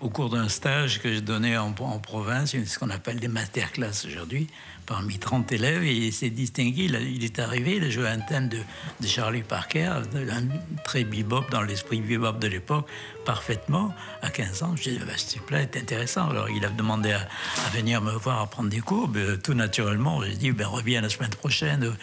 au 0.00 0.08
cours 0.08 0.30
d'un 0.30 0.48
stage 0.48 1.00
que 1.00 1.14
je 1.14 1.20
donnais 1.20 1.56
en, 1.56 1.72
province, 1.72 2.56
ce 2.64 2.78
qu'on 2.78 2.90
appelle 2.90 3.20
des 3.20 3.28
masterclass 3.28 4.06
aujourd'hui, 4.06 4.46
parmi 4.86 5.18
30 5.18 5.52
élèves, 5.52 5.84
il 5.84 6.12
s'est 6.12 6.30
distingué. 6.30 6.84
Il, 6.84 7.24
est 7.24 7.38
arrivé, 7.38 7.76
il 7.76 7.84
a 7.84 7.90
joué 7.90 8.08
un 8.08 8.20
thème 8.20 8.48
de, 8.48 8.58
Charlie 9.06 9.42
Parker, 9.42 10.00
un 10.14 10.82
très 10.84 11.04
bebop 11.04 11.44
dans 11.50 11.62
l'esprit 11.62 12.00
bebop 12.00 12.38
de 12.38 12.48
l'époque, 12.48 12.86
parfaitement. 13.24 13.94
À 14.22 14.30
15 14.30 14.62
ans, 14.62 14.74
je 14.76 14.90
dit, 14.90 14.98
bah, 14.98 15.12
ce 15.16 15.26
type-là 15.26 15.62
est 15.62 15.76
intéressant. 15.76 16.30
Alors 16.30 16.48
il 16.48 16.64
a 16.64 16.70
demandé 16.70 17.12
à, 17.12 17.28
venir 17.72 18.00
me 18.00 18.12
voir 18.12 18.40
à 18.40 18.46
prendre 18.46 18.70
des 18.70 18.80
cours. 18.80 19.08
Ben, 19.08 19.36
tout 19.36 19.54
naturellement, 19.54 20.22
j'ai 20.22 20.36
dit, 20.36 20.50
ben, 20.52 20.66
reviens 20.66 21.02
la 21.02 21.10
semaine 21.10 21.30
prochaine. 21.30 21.94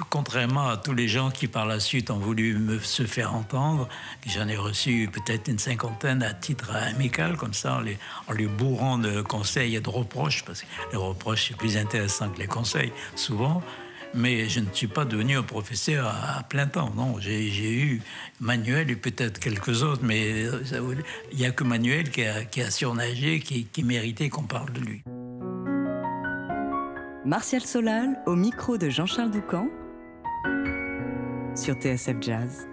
Euh, 0.00 0.04
contrairement 0.10 0.68
à 0.68 0.76
tous 0.76 0.94
les 0.94 1.08
gens 1.08 1.30
qui 1.30 1.48
par 1.48 1.66
la 1.66 1.80
suite 1.80 2.10
ont 2.10 2.18
voulu 2.18 2.54
me 2.58 2.78
se 2.78 3.04
faire 3.04 3.34
entendre, 3.34 3.88
j'en 4.26 4.48
ai 4.48 4.56
reçu 4.56 5.08
peut-être 5.12 5.48
une 5.48 5.58
cinquantaine 5.58 6.22
à 6.22 6.32
titre 6.32 6.74
amical, 6.74 7.36
comme 7.36 7.54
ça, 7.54 7.80
en 8.28 8.32
les, 8.32 8.46
bourrant 8.46 8.98
de 8.98 9.22
conseils 9.22 9.76
et 9.76 9.80
de 9.80 9.88
reproches, 9.88 10.44
parce 10.44 10.62
que 10.62 10.66
les 10.92 10.98
reproches, 10.98 11.48
c'est 11.48 11.56
plus 11.56 11.76
intéressant 11.76 12.28
que 12.30 12.38
les 12.38 12.46
conseils, 12.46 12.92
souvent. 13.14 13.62
Mais 14.14 14.46
je 14.46 14.60
ne 14.60 14.66
suis 14.74 14.88
pas 14.88 15.06
devenu 15.06 15.38
un 15.38 15.42
professeur 15.42 16.06
à, 16.06 16.42
plein 16.42 16.66
temps, 16.66 16.92
non. 16.94 17.16
J'ai 17.18 17.72
eu 17.72 18.02
Manuel 18.40 18.90
et 18.90 18.96
peut-être 18.96 19.40
quelques 19.40 19.82
autres, 19.82 20.02
mais 20.04 20.44
il 21.32 21.38
n'y 21.38 21.46
a 21.46 21.50
que 21.50 21.64
Manuel 21.64 22.10
qui 22.10 22.22
a, 22.22 22.70
surnagé, 22.70 23.40
qui, 23.40 23.64
qui 23.64 23.82
méritait 23.82 24.28
qu'on 24.28 24.42
parle 24.42 24.70
de 24.72 24.80
lui. 24.80 25.02
Martial 27.24 27.62
Solal, 27.62 28.20
au 28.26 28.34
micro 28.34 28.76
de 28.76 28.90
Jean-Charles 28.90 29.30
Doucan, 29.30 29.68
sur 31.54 31.74
TSF 31.74 32.16
Jazz. 32.20 32.71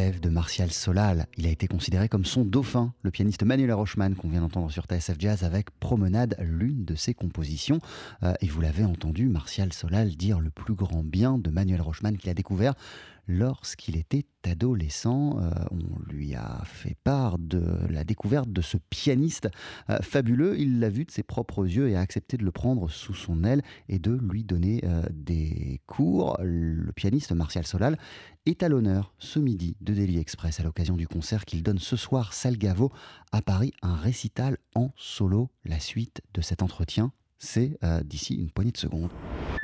De 0.00 0.28
Martial 0.30 0.70
Solal. 0.70 1.26
Il 1.36 1.46
a 1.46 1.50
été 1.50 1.66
considéré 1.66 2.08
comme 2.08 2.24
son 2.24 2.44
dauphin, 2.44 2.94
le 3.02 3.10
pianiste 3.10 3.42
Manuel 3.42 3.72
Rochman, 3.74 4.14
qu'on 4.14 4.30
vient 4.30 4.40
d'entendre 4.40 4.70
sur 4.70 4.84
TSF 4.84 5.16
Jazz 5.18 5.44
avec 5.44 5.70
Promenade, 5.78 6.36
l'une 6.40 6.86
de 6.86 6.94
ses 6.94 7.12
compositions. 7.12 7.80
Euh, 8.22 8.32
et 8.40 8.46
vous 8.46 8.62
l'avez 8.62 8.84
entendu, 8.84 9.28
Martial 9.28 9.72
Solal 9.74 10.16
dire 10.16 10.40
le 10.40 10.50
plus 10.50 10.74
grand 10.74 11.04
bien 11.04 11.36
de 11.36 11.50
Manuel 11.50 11.82
Rochman 11.82 12.16
qu'il 12.16 12.30
a 12.30 12.34
découvert 12.34 12.74
lorsqu'il 13.26 13.96
était 13.96 14.26
adolescent. 14.44 15.38
Euh, 15.38 15.50
on 15.70 16.10
lui 16.10 16.34
a 16.34 16.62
fait 16.64 16.96
part 17.04 17.38
de 17.38 17.62
la 17.88 18.04
découverte 18.04 18.50
de 18.50 18.60
ce 18.60 18.76
pianiste 18.76 19.48
euh, 19.88 19.98
fabuleux. 20.00 20.58
Il 20.58 20.80
l'a 20.80 20.88
vu 20.88 21.04
de 21.04 21.10
ses 21.10 21.22
propres 21.22 21.66
yeux 21.66 21.88
et 21.88 21.96
a 21.96 22.00
accepté 22.00 22.36
de 22.36 22.44
le 22.44 22.50
prendre 22.50 22.90
sous 22.90 23.14
son 23.14 23.44
aile 23.44 23.62
et 23.88 23.98
de 23.98 24.12
lui 24.12 24.44
donner 24.44 24.82
euh, 24.84 25.02
des 25.10 25.80
cours. 25.86 26.38
Le 26.42 26.92
pianiste 26.92 27.32
Martial 27.32 27.66
Solal 27.66 27.98
est 28.46 28.62
à 28.62 28.68
l'honneur 28.68 29.14
ce 29.18 29.38
midi 29.38 29.76
de 29.80 29.94
Daily 29.94 30.18
Express 30.18 30.60
à 30.60 30.62
l'occasion 30.62 30.96
du 30.96 31.06
concert 31.06 31.44
qu'il 31.44 31.62
donne 31.62 31.78
ce 31.78 31.96
soir 31.96 32.32
Salgavo 32.32 32.90
à 33.32 33.42
Paris, 33.42 33.72
un 33.82 33.96
récital 33.96 34.56
en 34.74 34.92
solo. 34.96 35.50
La 35.64 35.78
suite 35.78 36.22
de 36.34 36.40
cet 36.40 36.62
entretien, 36.62 37.12
c'est 37.38 37.78
d'ici 38.04 38.34
une 38.34 38.50
poignée 38.50 38.72
de 38.72 38.76
secondes. 38.76 39.10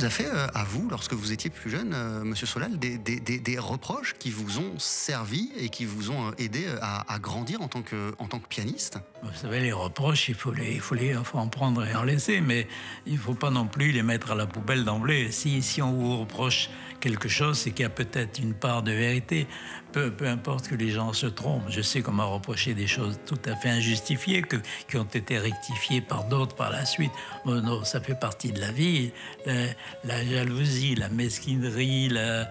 Vous 0.00 0.06
a 0.06 0.10
fait, 0.10 0.30
euh, 0.32 0.46
à 0.54 0.64
vous, 0.64 0.88
lorsque 0.88 1.12
vous 1.12 1.30
étiez 1.30 1.50
plus 1.50 1.70
jeune, 1.70 1.92
euh, 1.92 2.24
Monsieur 2.24 2.46
Solal, 2.46 2.78
des, 2.78 3.58
reproches 3.58 4.14
qui 4.18 4.30
vous 4.30 4.58
ont 4.58 4.78
servi 4.78 5.50
et 5.58 5.68
qui 5.68 5.84
vous 5.84 6.10
ont 6.10 6.28
euh, 6.28 6.32
aidé 6.38 6.64
à, 6.80 7.12
à 7.12 7.18
grandir 7.18 7.60
en 7.60 7.68
tant 7.68 7.82
que, 7.82 8.14
pianiste? 8.48 8.98
Vous 9.22 9.28
savez, 9.34 9.60
les 9.60 9.72
reproches, 9.72 10.30
il 10.30 10.34
faut, 10.34 10.54
les, 10.54 10.80
en 11.34 11.48
prendre 11.48 11.84
et 11.84 11.94
en 11.94 12.02
laisser, 12.02 12.40
mais 12.40 12.66
il 13.06 13.14
ne 13.14 13.18
faut 13.18 13.34
pas 13.34 13.50
non 13.50 13.66
plus 13.66 13.92
les 13.92 14.02
mettre 14.02 14.30
à 14.30 14.34
la 14.34 14.46
poubelle 14.46 14.84
d'emblée. 14.84 15.30
Si 15.32 15.82
on 15.82 15.92
vous 15.92 16.20
reproche 16.20 16.70
quelque 17.00 17.28
chose, 17.28 17.58
c'est 17.58 17.70
qu'il 17.70 17.82
y 17.82 17.86
a 17.86 17.90
peut-être 17.90 18.38
une 18.38 18.54
part 18.54 18.82
de 18.82 18.92
vérité. 18.92 19.46
Peu, 19.92 20.12
importe 20.22 20.68
que 20.68 20.74
les 20.74 20.90
gens 20.90 21.12
se 21.12 21.26
trompent. 21.26 21.68
Je 21.68 21.80
sais 21.80 22.00
qu'on 22.02 22.12
m'a 22.12 22.24
reproché 22.24 22.74
des 22.74 22.86
choses 22.86 23.18
tout 23.26 23.38
à 23.46 23.56
fait 23.56 23.70
injustifiées, 23.70 24.42
qui 24.88 24.96
ont 24.96 25.04
été 25.04 25.38
rectifiées 25.38 26.00
par 26.00 26.24
d'autres 26.24 26.54
par 26.54 26.70
la 26.70 26.84
suite. 26.84 27.12
Non, 27.44 27.84
ça 27.84 28.00
fait 28.00 28.18
partie 28.18 28.52
de 28.52 28.60
la 28.60 28.70
vie. 28.70 29.12
La, 30.04 30.24
jalousie, 30.24 30.94
la 30.94 31.08
mesquinerie, 31.08 32.08
la, 32.08 32.48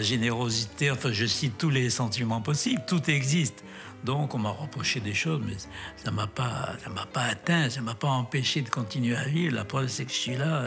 générosité, 0.00 0.90
enfin, 0.90 1.10
je 1.12 1.26
cite 1.26 1.58
tous 1.58 1.70
les 1.70 1.90
sentiments 1.90 2.40
possibles. 2.40 2.82
Tout 2.86 3.10
existe. 3.10 3.64
Donc 4.04 4.34
on 4.34 4.38
m'a 4.38 4.50
reproché 4.50 5.00
des 5.00 5.14
choses, 5.14 5.40
mais 5.44 5.56
ça 5.96 6.10
m'a 6.12 6.28
pas, 6.28 6.76
m'a 6.94 7.06
pas 7.06 7.22
atteint, 7.22 7.68
ça 7.70 7.80
m'a 7.80 7.94
pas 7.94 8.08
empêché 8.08 8.62
de 8.62 8.68
continuer 8.68 9.16
à 9.16 9.24
vivre. 9.24 9.56
La 9.56 9.64
preuve 9.64 9.88
c'est 9.88 10.04
que 10.04 10.12
je 10.12 10.16
suis 10.16 10.36
là. 10.36 10.62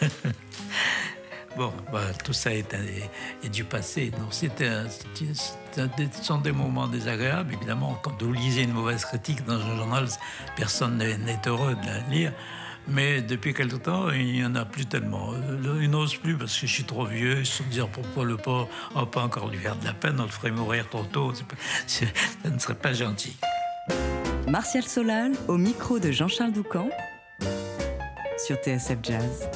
bon, 1.56 1.72
voilà, 1.90 2.12
tout 2.14 2.32
ça 2.32 2.52
est, 2.54 2.64
du 3.50 3.64
passé. 3.64 4.10
Donc 4.10 4.32
ce 4.32 4.48
sont 6.22 6.38
des 6.38 6.52
moments 6.52 6.88
désagréables, 6.88 7.52
évidemment. 7.54 7.98
Quand 8.02 8.20
vous 8.22 8.32
lisez 8.32 8.62
une 8.62 8.72
mauvaise 8.72 9.04
critique 9.04 9.44
dans 9.44 9.54
un 9.60 9.76
journal, 9.76 10.06
personne 10.56 10.96
n'est 10.98 11.40
heureux 11.46 11.74
de 11.76 11.86
la 11.86 11.98
lire. 12.08 12.32
Mais 12.88 13.20
depuis 13.20 13.52
quelque 13.54 13.76
temps, 13.76 14.10
il 14.10 14.32
n'y 14.32 14.44
en 14.44 14.54
a 14.56 14.64
plus 14.64 14.86
tellement. 14.86 15.32
Euh, 15.34 15.78
Ils 15.82 15.90
n'osent 15.90 16.16
plus 16.16 16.36
parce 16.36 16.58
que 16.58 16.66
je 16.66 16.72
suis 16.72 16.84
trop 16.84 17.04
vieux. 17.04 17.40
Ils 17.40 17.46
se 17.46 17.62
disent 17.64 17.84
pourquoi 17.92 18.24
le 18.24 18.36
pauvre 18.36 18.68
n'a 18.96 19.04
pas 19.06 19.22
encore 19.22 19.48
lui 19.48 19.58
faire 19.58 19.76
de 19.76 19.84
la 19.84 19.92
peine, 19.92 20.16
on 20.18 20.22
le 20.24 20.28
ferait 20.30 20.50
mourir 20.50 20.88
trop 20.88 21.04
tôt. 21.04 21.30
Pas- 21.30 21.56
ça 21.86 22.06
ne 22.50 22.58
serait 22.58 22.74
pas 22.74 22.92
gentil. 22.94 23.36
Martial 24.48 24.82
Solal 24.82 25.32
au 25.46 25.58
micro 25.58 25.98
de 25.98 26.10
Jean-Charles 26.10 26.52
Doucan 26.52 26.88
sur 28.44 28.56
TSF 28.56 28.98
Jazz. 29.02 29.48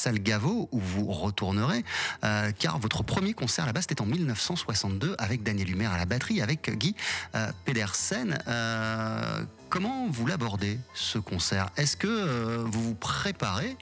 Salle 0.00 0.18
Gaveau, 0.18 0.68
où 0.72 0.80
vous 0.80 1.12
retournerez, 1.12 1.84
euh, 2.24 2.52
car 2.58 2.78
votre 2.78 3.02
premier 3.02 3.34
concert 3.34 3.66
là-bas, 3.66 3.82
c'était 3.82 4.00
en 4.00 4.06
1962 4.06 5.14
avec 5.18 5.42
Daniel 5.42 5.70
Humer 5.70 5.86
à 5.86 5.98
la 5.98 6.06
batterie, 6.06 6.40
avec 6.40 6.70
Guy 6.70 6.96
euh, 7.34 7.52
Pedersen. 7.66 8.38
Euh, 8.48 9.44
comment 9.68 10.08
vous 10.08 10.26
l'abordez, 10.26 10.78
ce 10.94 11.18
concert? 11.18 11.68
Est-ce 11.76 11.96
que 11.96 12.64
vous 12.64 12.82
vous 12.82 12.94
préparez 12.94 13.76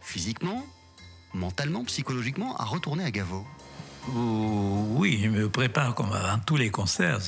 physiquement, 0.00 0.64
mentalement, 1.34 1.84
psychologiquement 1.84 2.56
à 2.56 2.64
retourner 2.64 3.04
à 3.04 3.10
Gaveau 3.10 3.44
Oui, 5.06 5.20
je 5.22 5.28
me 5.28 5.48
prépare 5.48 5.94
comme 5.94 6.10
avant 6.10 6.40
tous 6.44 6.56
les 6.56 6.70
concerts. 6.70 7.20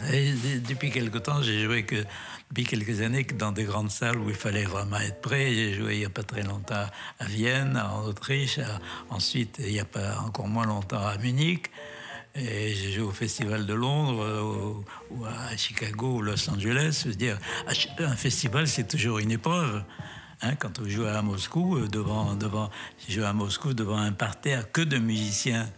Depuis 0.69 0.91
quelque 0.91 1.19
temps, 1.19 1.43
j'ai 1.43 1.63
joué 1.63 1.87
depuis 2.49 2.65
quelques 2.65 3.03
années 3.03 3.23
que 3.23 3.35
dans 3.35 3.53
des 3.53 3.63
grandes 3.63 3.93
salles 3.93 4.19
où 4.19 4.29
il 4.29 4.35
fallait 4.35 4.65
vraiment 4.65 4.99
être 4.99 5.21
prêt. 5.21 5.55
J'ai 5.55 5.75
joué 5.75 5.95
il 5.95 5.99
n'y 6.01 6.05
a 6.05 6.11
pas 6.11 6.25
très 6.25 6.43
longtemps 6.43 6.87
à 7.21 7.25
Vienne, 7.27 7.77
en 7.77 8.03
Autriche, 8.03 8.59
ensuite 9.11 9.61
il 9.61 9.71
n'y 9.71 9.79
a 9.79 9.85
pas 9.85 10.19
encore 10.27 10.49
moins 10.49 10.67
longtemps 10.67 11.07
à 11.07 11.19
Munich. 11.19 11.71
Et 12.35 12.75
j'ai 12.75 12.91
joué 12.91 13.05
au 13.05 13.13
Festival 13.13 13.65
de 13.65 13.75
Londres, 13.75 14.83
ou 15.13 15.25
à 15.25 15.57
Chicago, 15.57 16.17
ou 16.17 16.23
Los 16.23 16.51
Angeles. 16.51 17.03
Je 17.05 17.11
veux 17.11 17.15
dire, 17.15 17.39
un 18.01 18.17
festival, 18.17 18.67
c'est 18.67 18.89
toujours 18.89 19.21
une 19.21 19.31
épreuve. 19.31 19.85
Hein, 20.43 20.57
quand 20.57 20.81
on 20.81 20.89
joue 20.89 21.05
à 21.05 21.23
Moscou, 21.23 21.77
euh, 21.77 21.89
devant, 21.89 22.35
devant, 22.35 22.71
joué 23.09 23.25
à 23.25 23.33
Moscou 23.33 23.73
devant 23.73 23.99
un 23.99 24.13
parterre 24.13 24.71
que 24.71 24.81
de 24.81 24.99
musiciens. 24.99 25.69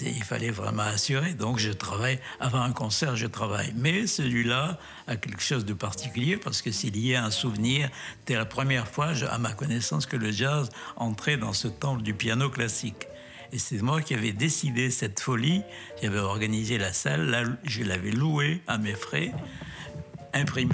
Il 0.00 0.22
fallait 0.22 0.50
vraiment 0.50 0.84
assurer. 0.84 1.34
Donc 1.34 1.58
je 1.58 1.72
travaille, 1.72 2.18
avant 2.38 2.62
un 2.62 2.72
concert, 2.72 3.16
je 3.16 3.26
travaille. 3.26 3.72
Mais 3.76 4.06
celui-là 4.06 4.78
a 5.06 5.16
quelque 5.16 5.42
chose 5.42 5.64
de 5.64 5.74
particulier 5.74 6.36
parce 6.36 6.62
que 6.62 6.70
c'est 6.70 6.90
lié 6.90 7.16
à 7.16 7.24
un 7.24 7.30
souvenir. 7.30 7.90
C'était 8.20 8.36
la 8.36 8.46
première 8.46 8.86
fois, 8.86 9.12
à 9.30 9.38
ma 9.38 9.52
connaissance, 9.52 10.06
que 10.06 10.16
le 10.16 10.30
jazz 10.30 10.70
entrait 10.96 11.36
dans 11.36 11.52
ce 11.52 11.68
temple 11.68 12.02
du 12.02 12.14
piano 12.14 12.48
classique. 12.50 13.06
Et 13.52 13.58
c'est 13.58 13.82
moi 13.82 14.00
qui 14.00 14.14
avais 14.14 14.32
décidé 14.32 14.90
cette 14.90 15.18
folie. 15.18 15.62
J'avais 16.00 16.20
organisé 16.20 16.78
la 16.78 16.92
salle, 16.92 17.30
là, 17.30 17.42
je 17.64 17.82
l'avais 17.82 18.12
louée 18.12 18.62
à 18.68 18.78
mes 18.78 18.94
frais, 18.94 19.32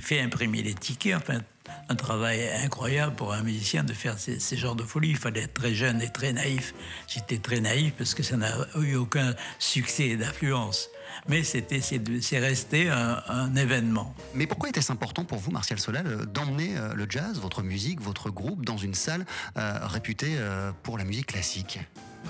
fait 0.02 0.20
imprimer 0.20 0.62
les 0.62 0.74
tickets, 0.74 1.14
un 1.88 1.94
travail 1.94 2.48
incroyable 2.64 3.14
pour 3.14 3.32
un 3.32 3.42
musicien 3.42 3.84
de 3.84 3.92
faire 3.92 4.18
ces, 4.18 4.40
ces 4.40 4.56
genres 4.56 4.76
de 4.76 4.82
folies. 4.82 5.10
Il 5.10 5.16
fallait 5.16 5.42
être 5.42 5.54
très 5.54 5.74
jeune 5.74 6.02
et 6.02 6.10
très 6.10 6.32
naïf. 6.32 6.74
J'étais 7.08 7.38
très 7.38 7.60
naïf 7.60 7.92
parce 7.96 8.14
que 8.14 8.22
ça 8.22 8.36
n'a 8.36 8.52
eu 8.76 8.96
aucun 8.96 9.34
succès 9.58 10.08
et 10.08 10.16
d'affluence. 10.16 10.88
Mais 11.28 11.42
c'était, 11.42 11.80
c'est, 11.80 12.38
resté 12.38 12.88
un, 12.88 13.22
un 13.28 13.56
événement. 13.56 14.14
Mais 14.34 14.46
pourquoi 14.46 14.68
était-ce 14.68 14.92
important 14.92 15.24
pour 15.24 15.38
vous, 15.38 15.50
Martial 15.50 15.78
Solal, 15.78 16.06
euh, 16.06 16.24
d'emmener 16.24 16.76
euh, 16.76 16.94
le 16.94 17.06
jazz, 17.08 17.40
votre 17.40 17.62
musique, 17.62 18.00
votre 18.00 18.30
groupe, 18.30 18.64
dans 18.64 18.76
une 18.76 18.94
salle 18.94 19.24
euh, 19.56 19.78
réputée 19.82 20.34
euh, 20.36 20.72
pour 20.82 20.98
la 20.98 21.04
musique 21.04 21.26
classique? 21.26 21.80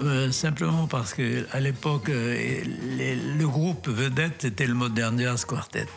Euh, 0.02 0.30
simplement 0.30 0.86
parce 0.86 1.14
que 1.14 1.46
à 1.52 1.60
l'époque, 1.60 2.08
le 2.08 3.44
groupe 3.46 3.88
vedette 3.88 4.42
c'était 4.42 4.66
le 4.66 4.74
Modern 4.74 5.18
Jazz 5.18 5.44
Quartet. 5.44 5.88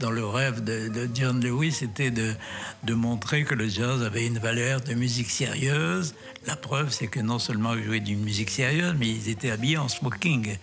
Dans 0.00 0.10
le 0.10 0.26
rêve 0.26 0.62
de, 0.62 1.08
John 1.14 1.42
Lewis, 1.42 1.72
c'était 1.72 2.10
de, 2.10 2.94
montrer 2.94 3.44
que 3.44 3.54
le 3.54 3.66
jazz 3.66 4.02
avait 4.02 4.26
une 4.26 4.38
valeur 4.38 4.82
de 4.82 4.92
musique 4.92 5.30
sérieuse. 5.30 6.14
La 6.46 6.56
preuve, 6.56 6.90
c'est 6.90 7.06
que 7.06 7.20
non 7.20 7.38
seulement 7.38 7.74
ils 7.74 7.84
jouaient 7.84 8.00
d'une 8.00 8.20
musique 8.20 8.50
sérieuse, 8.50 8.94
mais 8.98 9.08
ils 9.08 9.30
étaient 9.30 9.50
habillés 9.50 9.78
en 9.78 9.88
smoking. 9.88 10.58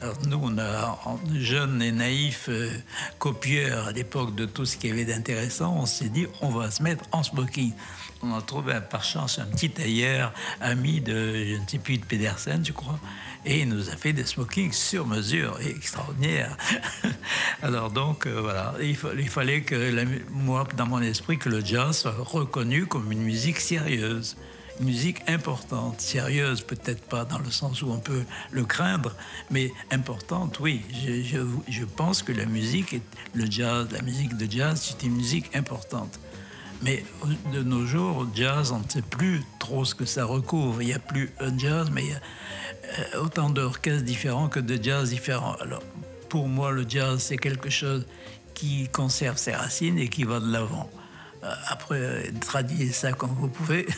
Alors 0.00 0.16
nous, 0.26 0.40
on 0.42 0.58
a, 0.58 0.98
jeunes 1.34 1.82
et 1.82 1.92
naïfs 1.92 2.46
euh, 2.48 2.70
copieurs 3.18 3.88
à 3.88 3.92
l'époque 3.92 4.34
de 4.34 4.46
tout 4.46 4.64
ce 4.64 4.76
qu'il 4.76 4.90
y 4.90 4.92
avait 4.92 5.06
d'intéressant, 5.06 5.74
on 5.78 5.86
s'est 5.86 6.10
dit 6.10 6.26
on 6.42 6.50
va 6.50 6.70
se 6.70 6.82
mettre 6.82 7.04
en 7.12 7.22
smoking. 7.22 7.72
On 8.22 8.34
a 8.36 8.40
trouvé 8.42 8.74
par 8.90 9.04
chance 9.04 9.38
un 9.38 9.44
petit 9.46 9.70
tailleur 9.70 10.32
ami 10.60 11.00
de, 11.00 11.34
je 11.44 11.56
ne 11.60 11.66
sais 11.68 11.78
plus, 11.78 11.98
de 11.98 12.04
Pedersen, 12.04 12.64
je 12.64 12.72
crois, 12.72 12.98
et 13.44 13.60
il 13.60 13.68
nous 13.68 13.88
a 13.90 13.96
fait 13.96 14.12
des 14.12 14.24
smokings 14.24 14.72
sur 14.72 15.06
mesure, 15.06 15.58
extraordinaires. 15.60 16.56
Alors 17.62 17.90
donc, 17.90 18.26
euh, 18.26 18.40
voilà, 18.40 18.74
il, 18.82 18.96
fa- 18.96 19.14
il 19.16 19.28
fallait 19.28 19.62
que, 19.62 20.04
moi, 20.30 20.66
dans 20.76 20.86
mon 20.86 21.00
esprit, 21.02 21.38
que 21.38 21.48
le 21.48 21.64
jazz 21.64 21.98
soit 21.98 22.14
reconnu 22.18 22.86
comme 22.86 23.12
une 23.12 23.22
musique 23.22 23.60
sérieuse 23.60 24.36
musique 24.78 25.22
importante, 25.26 26.02
sérieuse, 26.02 26.60
peut-être 26.60 27.00
pas 27.08 27.24
dans 27.24 27.38
le 27.38 27.50
sens 27.50 27.80
où 27.80 27.90
on 27.90 27.98
peut 27.98 28.24
le 28.50 28.62
craindre, 28.66 29.14
mais 29.50 29.72
importante, 29.90 30.60
oui. 30.60 30.82
Je, 30.92 31.22
je- 31.22 31.38
je 31.72 31.84
pense 31.86 32.22
que 32.22 32.30
la 32.32 32.44
musique, 32.44 32.92
est, 32.92 33.00
le 33.32 33.50
jazz, 33.50 33.88
la 33.90 34.02
musique 34.02 34.36
de 34.36 34.50
jazz, 34.50 34.78
c'est 34.82 35.06
une 35.06 35.14
musique 35.16 35.56
importante. 35.56 36.20
Mais 36.82 37.04
de 37.52 37.62
nos 37.62 37.86
jours, 37.86 38.26
jazz, 38.34 38.72
on 38.72 38.78
ne 38.80 38.88
sait 38.88 39.02
plus 39.02 39.42
trop 39.58 39.84
ce 39.84 39.94
que 39.94 40.04
ça 40.04 40.24
recouvre. 40.24 40.82
Il 40.82 40.88
n'y 40.88 40.94
a 40.94 40.98
plus 40.98 41.32
un 41.40 41.56
jazz, 41.56 41.90
mais 41.92 42.04
il 42.04 42.10
y 42.10 42.12
a 42.12 42.20
euh, 43.16 43.22
autant 43.22 43.50
d'orchestres 43.50 44.04
différents 44.04 44.48
que 44.48 44.60
de 44.60 44.82
jazz 44.82 45.10
différents. 45.10 45.54
Alors, 45.60 45.82
pour 46.28 46.48
moi, 46.48 46.70
le 46.72 46.84
jazz, 46.88 47.20
c'est 47.20 47.38
quelque 47.38 47.70
chose 47.70 48.06
qui 48.54 48.88
conserve 48.88 49.36
ses 49.36 49.52
racines 49.52 49.98
et 49.98 50.08
qui 50.08 50.24
va 50.24 50.40
de 50.40 50.50
l'avant. 50.50 50.90
Euh, 51.44 51.52
Après, 51.68 51.98
euh, 51.98 52.22
traduisez 52.40 52.92
ça 52.92 53.12
comme 53.12 53.34
vous 53.38 53.48
pouvez. 53.48 53.86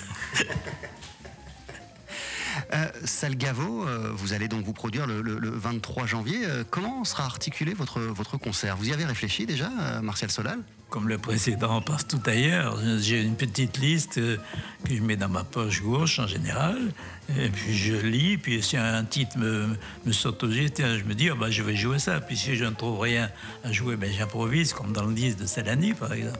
Euh, 2.72 2.86
Salgavo, 3.04 3.86
euh, 3.86 4.10
vous 4.14 4.32
allez 4.32 4.48
donc 4.48 4.64
vous 4.64 4.72
produire 4.72 5.06
le, 5.06 5.22
le- 5.22 5.38
le 5.38 5.50
23 5.50 6.06
janvier. 6.06 6.38
Euh, 6.44 6.64
comment 6.68 7.04
sera 7.04 7.24
articulé 7.24 7.74
votre, 7.74 8.00
votre 8.00 8.36
concert? 8.38 8.76
Vous 8.76 8.88
y 8.88 8.92
avez 8.92 9.04
réfléchi 9.04 9.46
déjà, 9.46 9.70
Martial 10.02 10.30
Solal? 10.30 10.58
Comme 10.90 11.08
le 11.08 11.18
précédent 11.18 11.82
partout 11.82 12.20
ailleurs. 12.24 12.78
J'ai 12.98 13.20
une 13.22 13.36
petite 13.36 13.76
liste 13.76 14.14
que 14.14 14.38
je 14.90 15.02
mets 15.02 15.16
dans 15.16 15.28
ma 15.28 15.44
poche 15.44 15.82
gauche 15.82 16.18
en 16.18 16.26
général, 16.26 16.78
et 17.38 17.50
puis 17.50 17.76
je 17.76 17.94
lis, 17.94 18.38
puis 18.38 18.62
si 18.62 18.78
un 18.78 19.04
titre 19.04 19.36
me, 19.36 19.76
saute 20.12 20.42
aux 20.44 20.48
yeux, 20.50 20.70
je 20.78 21.04
me 21.04 21.12
dis, 21.14 21.30
oh, 21.30 21.34
bah, 21.36 21.50
je 21.50 21.62
vais 21.62 21.76
jouer 21.76 21.98
ça. 21.98 22.20
Puis 22.22 22.38
si 22.38 22.56
je 22.56 22.64
ne 22.64 22.70
trouve 22.70 23.00
rien 23.00 23.28
à 23.64 23.70
jouer, 23.72 23.96
ben, 23.96 24.10
j'improvise, 24.10 24.72
comme 24.72 24.92
dans 24.92 25.04
le 25.04 25.12
disque 25.12 25.36
de 25.38 25.46
Salani, 25.46 25.92
par 25.92 26.12
exemple 26.14 26.38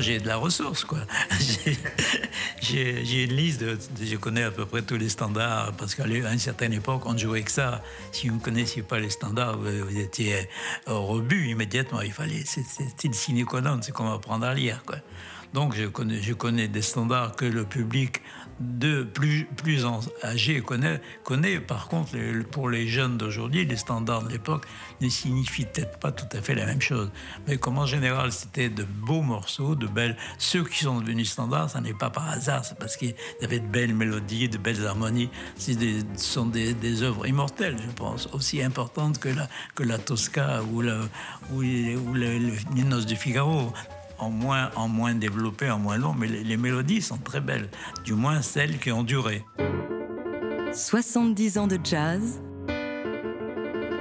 j'ai 0.00 0.18
de 0.18 0.26
la 0.26 0.36
ressource, 0.36 0.84
quoi. 0.84 1.00
j'ai 2.60 3.24
une 3.24 3.36
liste, 3.36 3.60
de, 3.60 3.78
je 4.02 4.16
connais 4.16 4.42
à 4.42 4.50
peu 4.50 4.66
près 4.66 4.82
tous 4.82 4.96
les 4.96 5.08
standards, 5.08 5.72
parce 5.76 5.94
qu'à 5.94 6.06
une 6.06 6.38
certaine 6.38 6.72
époque, 6.72 7.02
on 7.06 7.12
ne 7.12 7.18
jouait 7.18 7.42
que 7.42 7.50
ça. 7.50 7.82
Si 8.12 8.28
vous 8.28 8.36
ne 8.36 8.40
connaissiez 8.40 8.82
pas 8.82 8.98
les 8.98 9.10
standards, 9.10 9.58
vous, 9.58 9.98
étiez 9.98 10.48
au 10.86 11.02
rebut 11.06 11.48
immédiatement. 11.48 12.00
Il 12.00 12.12
fallait, 12.12 12.44
c'était 12.44 13.08
le 13.08 13.14
sine 13.14 13.44
c'est 13.82 13.92
comme 13.92 14.08
apprendre 14.08 14.46
à 14.46 14.54
lire, 14.54 14.82
quoi. 14.86 14.96
Donc 15.52 15.76
je 15.76 16.32
connais 16.32 16.66
des 16.66 16.82
standards 16.82 17.36
que 17.36 17.44
le 17.44 17.64
public 17.64 18.22
de 18.60 19.02
plus, 19.02 19.46
plus 19.56 19.84
âgé 20.22 20.60
connaît, 20.60 21.00
connaît. 21.22 21.60
Par 21.60 21.88
contre, 21.88 22.12
pour 22.50 22.68
les 22.68 22.86
jeunes 22.86 23.18
d'aujourd'hui, 23.18 23.64
les 23.64 23.76
standards 23.76 24.24
de 24.24 24.30
l'époque 24.30 24.66
ne 25.00 25.08
signifient 25.08 25.66
peut-être 25.66 25.98
pas 25.98 26.12
tout 26.12 26.36
à 26.36 26.40
fait 26.40 26.54
la 26.54 26.66
même 26.66 26.80
chose. 26.80 27.10
Mais 27.46 27.56
comme 27.56 27.78
en 27.78 27.86
général, 27.86 28.32
c'était 28.32 28.68
de 28.68 28.84
beaux 28.84 29.22
morceaux, 29.22 29.74
de 29.74 29.86
belles. 29.86 30.16
Ceux 30.38 30.64
qui 30.64 30.84
sont 30.84 31.00
devenus 31.00 31.30
standards, 31.30 31.70
ça 31.70 31.80
n'est 31.80 31.94
pas 31.94 32.10
par 32.10 32.28
hasard, 32.28 32.64
c'est 32.64 32.78
parce 32.78 32.96
qu'il 32.96 33.14
y 33.40 33.44
avait 33.44 33.60
de 33.60 33.66
belles 33.66 33.94
mélodies, 33.94 34.48
de 34.48 34.58
belles 34.58 34.86
harmonies. 34.86 35.30
Ce 35.58 35.72
sont 36.16 36.46
des, 36.46 37.02
œuvres 37.02 37.26
immortelles, 37.26 37.76
je 37.84 37.90
pense, 37.92 38.28
aussi 38.32 38.62
importantes 38.62 39.18
que 39.18 39.28
la, 39.28 39.48
que 39.74 39.82
la 39.82 39.98
Tosca 39.98 40.62
ou, 40.62 40.80
le, 40.80 41.00
ou, 41.52 41.62
les 41.62 42.84
Noces 42.84 43.06
du 43.06 43.16
Figaro 43.16 43.72
en 44.18 44.30
moins, 44.30 44.70
en 44.76 45.14
développé, 45.14 45.70
en 45.70 45.78
moins 45.78 45.98
long, 45.98 46.14
mais 46.14 46.26
les, 46.26 46.44
les 46.44 46.56
mélodies 46.56 47.02
sont 47.02 47.18
très 47.18 47.40
belles, 47.40 47.68
du 48.04 48.14
moins 48.14 48.42
celles 48.42 48.78
qui 48.78 48.90
ont 48.92 49.02
duré. 49.02 49.44
70 50.72 51.58
ans 51.58 51.66
de 51.66 51.78
jazz. 51.82 52.42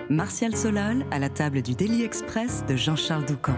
Martial 0.09 0.55
Solal 0.55 1.05
à 1.11 1.19
la 1.19 1.29
table 1.29 1.61
du 1.61 1.75
Daily 1.75 2.03
Express 2.03 2.63
de 2.67 2.75
Jean-Charles 2.75 3.25
Doucan. 3.25 3.55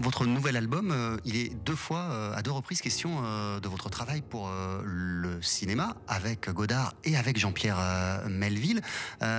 Votre 0.00 0.26
nouvel 0.26 0.56
album, 0.56 1.18
il 1.24 1.36
est 1.36 1.54
deux 1.64 1.74
fois, 1.74 2.34
à 2.34 2.42
deux 2.42 2.50
reprises, 2.50 2.80
question 2.80 3.22
de 3.60 3.68
votre 3.68 3.88
travail 3.90 4.22
pour 4.22 4.50
le 4.84 5.42
cinéma 5.42 5.96
avec 6.06 6.48
Godard 6.50 6.94
et 7.04 7.16
avec 7.16 7.38
Jean-Pierre 7.38 7.78
Melville. 8.28 8.80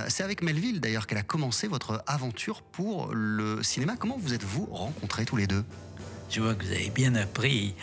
C'est 0.08 0.22
avec 0.22 0.42
Melville 0.42 0.80
d'ailleurs 0.80 1.06
qu'elle 1.06 1.18
a 1.18 1.22
commencé 1.22 1.68
votre 1.68 2.02
aventure 2.06 2.62
pour 2.62 3.12
le 3.12 3.62
cinéma. 3.62 3.96
Comment 3.98 4.18
vous 4.18 4.34
êtes-vous 4.34 4.66
rencontrés 4.66 5.24
tous 5.24 5.36
les 5.36 5.46
deux? 5.46 5.64
Je 6.30 6.40
vois 6.40 6.54
que 6.54 6.64
vous 6.64 6.72
avez 6.72 6.90
bien 6.90 7.14
appris, 7.16 7.74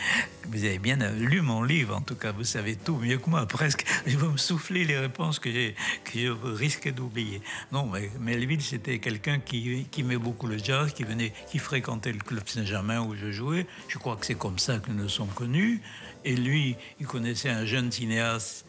vous 0.47 0.63
avez 0.63 0.79
bien 0.79 0.97
lu 1.11 1.41
mon 1.41 1.63
livre, 1.63 1.95
en 1.95 2.01
tout 2.01 2.15
cas, 2.15 2.31
vous 2.31 2.43
savez 2.43 2.75
tout 2.75 2.95
mieux 2.95 3.17
que 3.17 3.29
moi, 3.29 3.45
presque. 3.45 3.85
Je 4.05 4.17
vais 4.17 4.27
me 4.27 4.37
souffler 4.37 4.85
les 4.85 4.97
réponses 4.97 5.39
que, 5.39 5.49
que 5.49 6.13
je 6.13 6.29
risque 6.29 6.91
d'oublier. 6.93 7.41
Non, 7.71 7.85
mais 7.85 8.09
Melville, 8.21 8.61
c'était 8.61 8.99
quelqu'un 8.99 9.39
qui, 9.39 9.85
aimait 9.97 10.17
beaucoup 10.17 10.47
le 10.47 10.57
jazz, 10.57 10.93
qui, 10.93 11.03
venait, 11.03 11.33
qui 11.51 11.59
fréquentait 11.59 12.13
le 12.13 12.19
Club 12.19 12.47
Saint-Germain 12.47 13.01
où 13.01 13.15
je 13.15 13.31
jouais. 13.31 13.67
Je 13.89 13.97
crois 13.97 14.15
que 14.15 14.25
c'est 14.25 14.37
comme 14.37 14.59
ça 14.59 14.79
que 14.79 14.91
nous 14.91 15.03
nous 15.03 15.09
sommes 15.09 15.33
connus. 15.35 15.81
Et 16.23 16.35
lui, 16.35 16.75
il 16.99 17.07
connaissait 17.07 17.49
un 17.49 17.65
jeune 17.65 17.91
cinéaste 17.91 18.66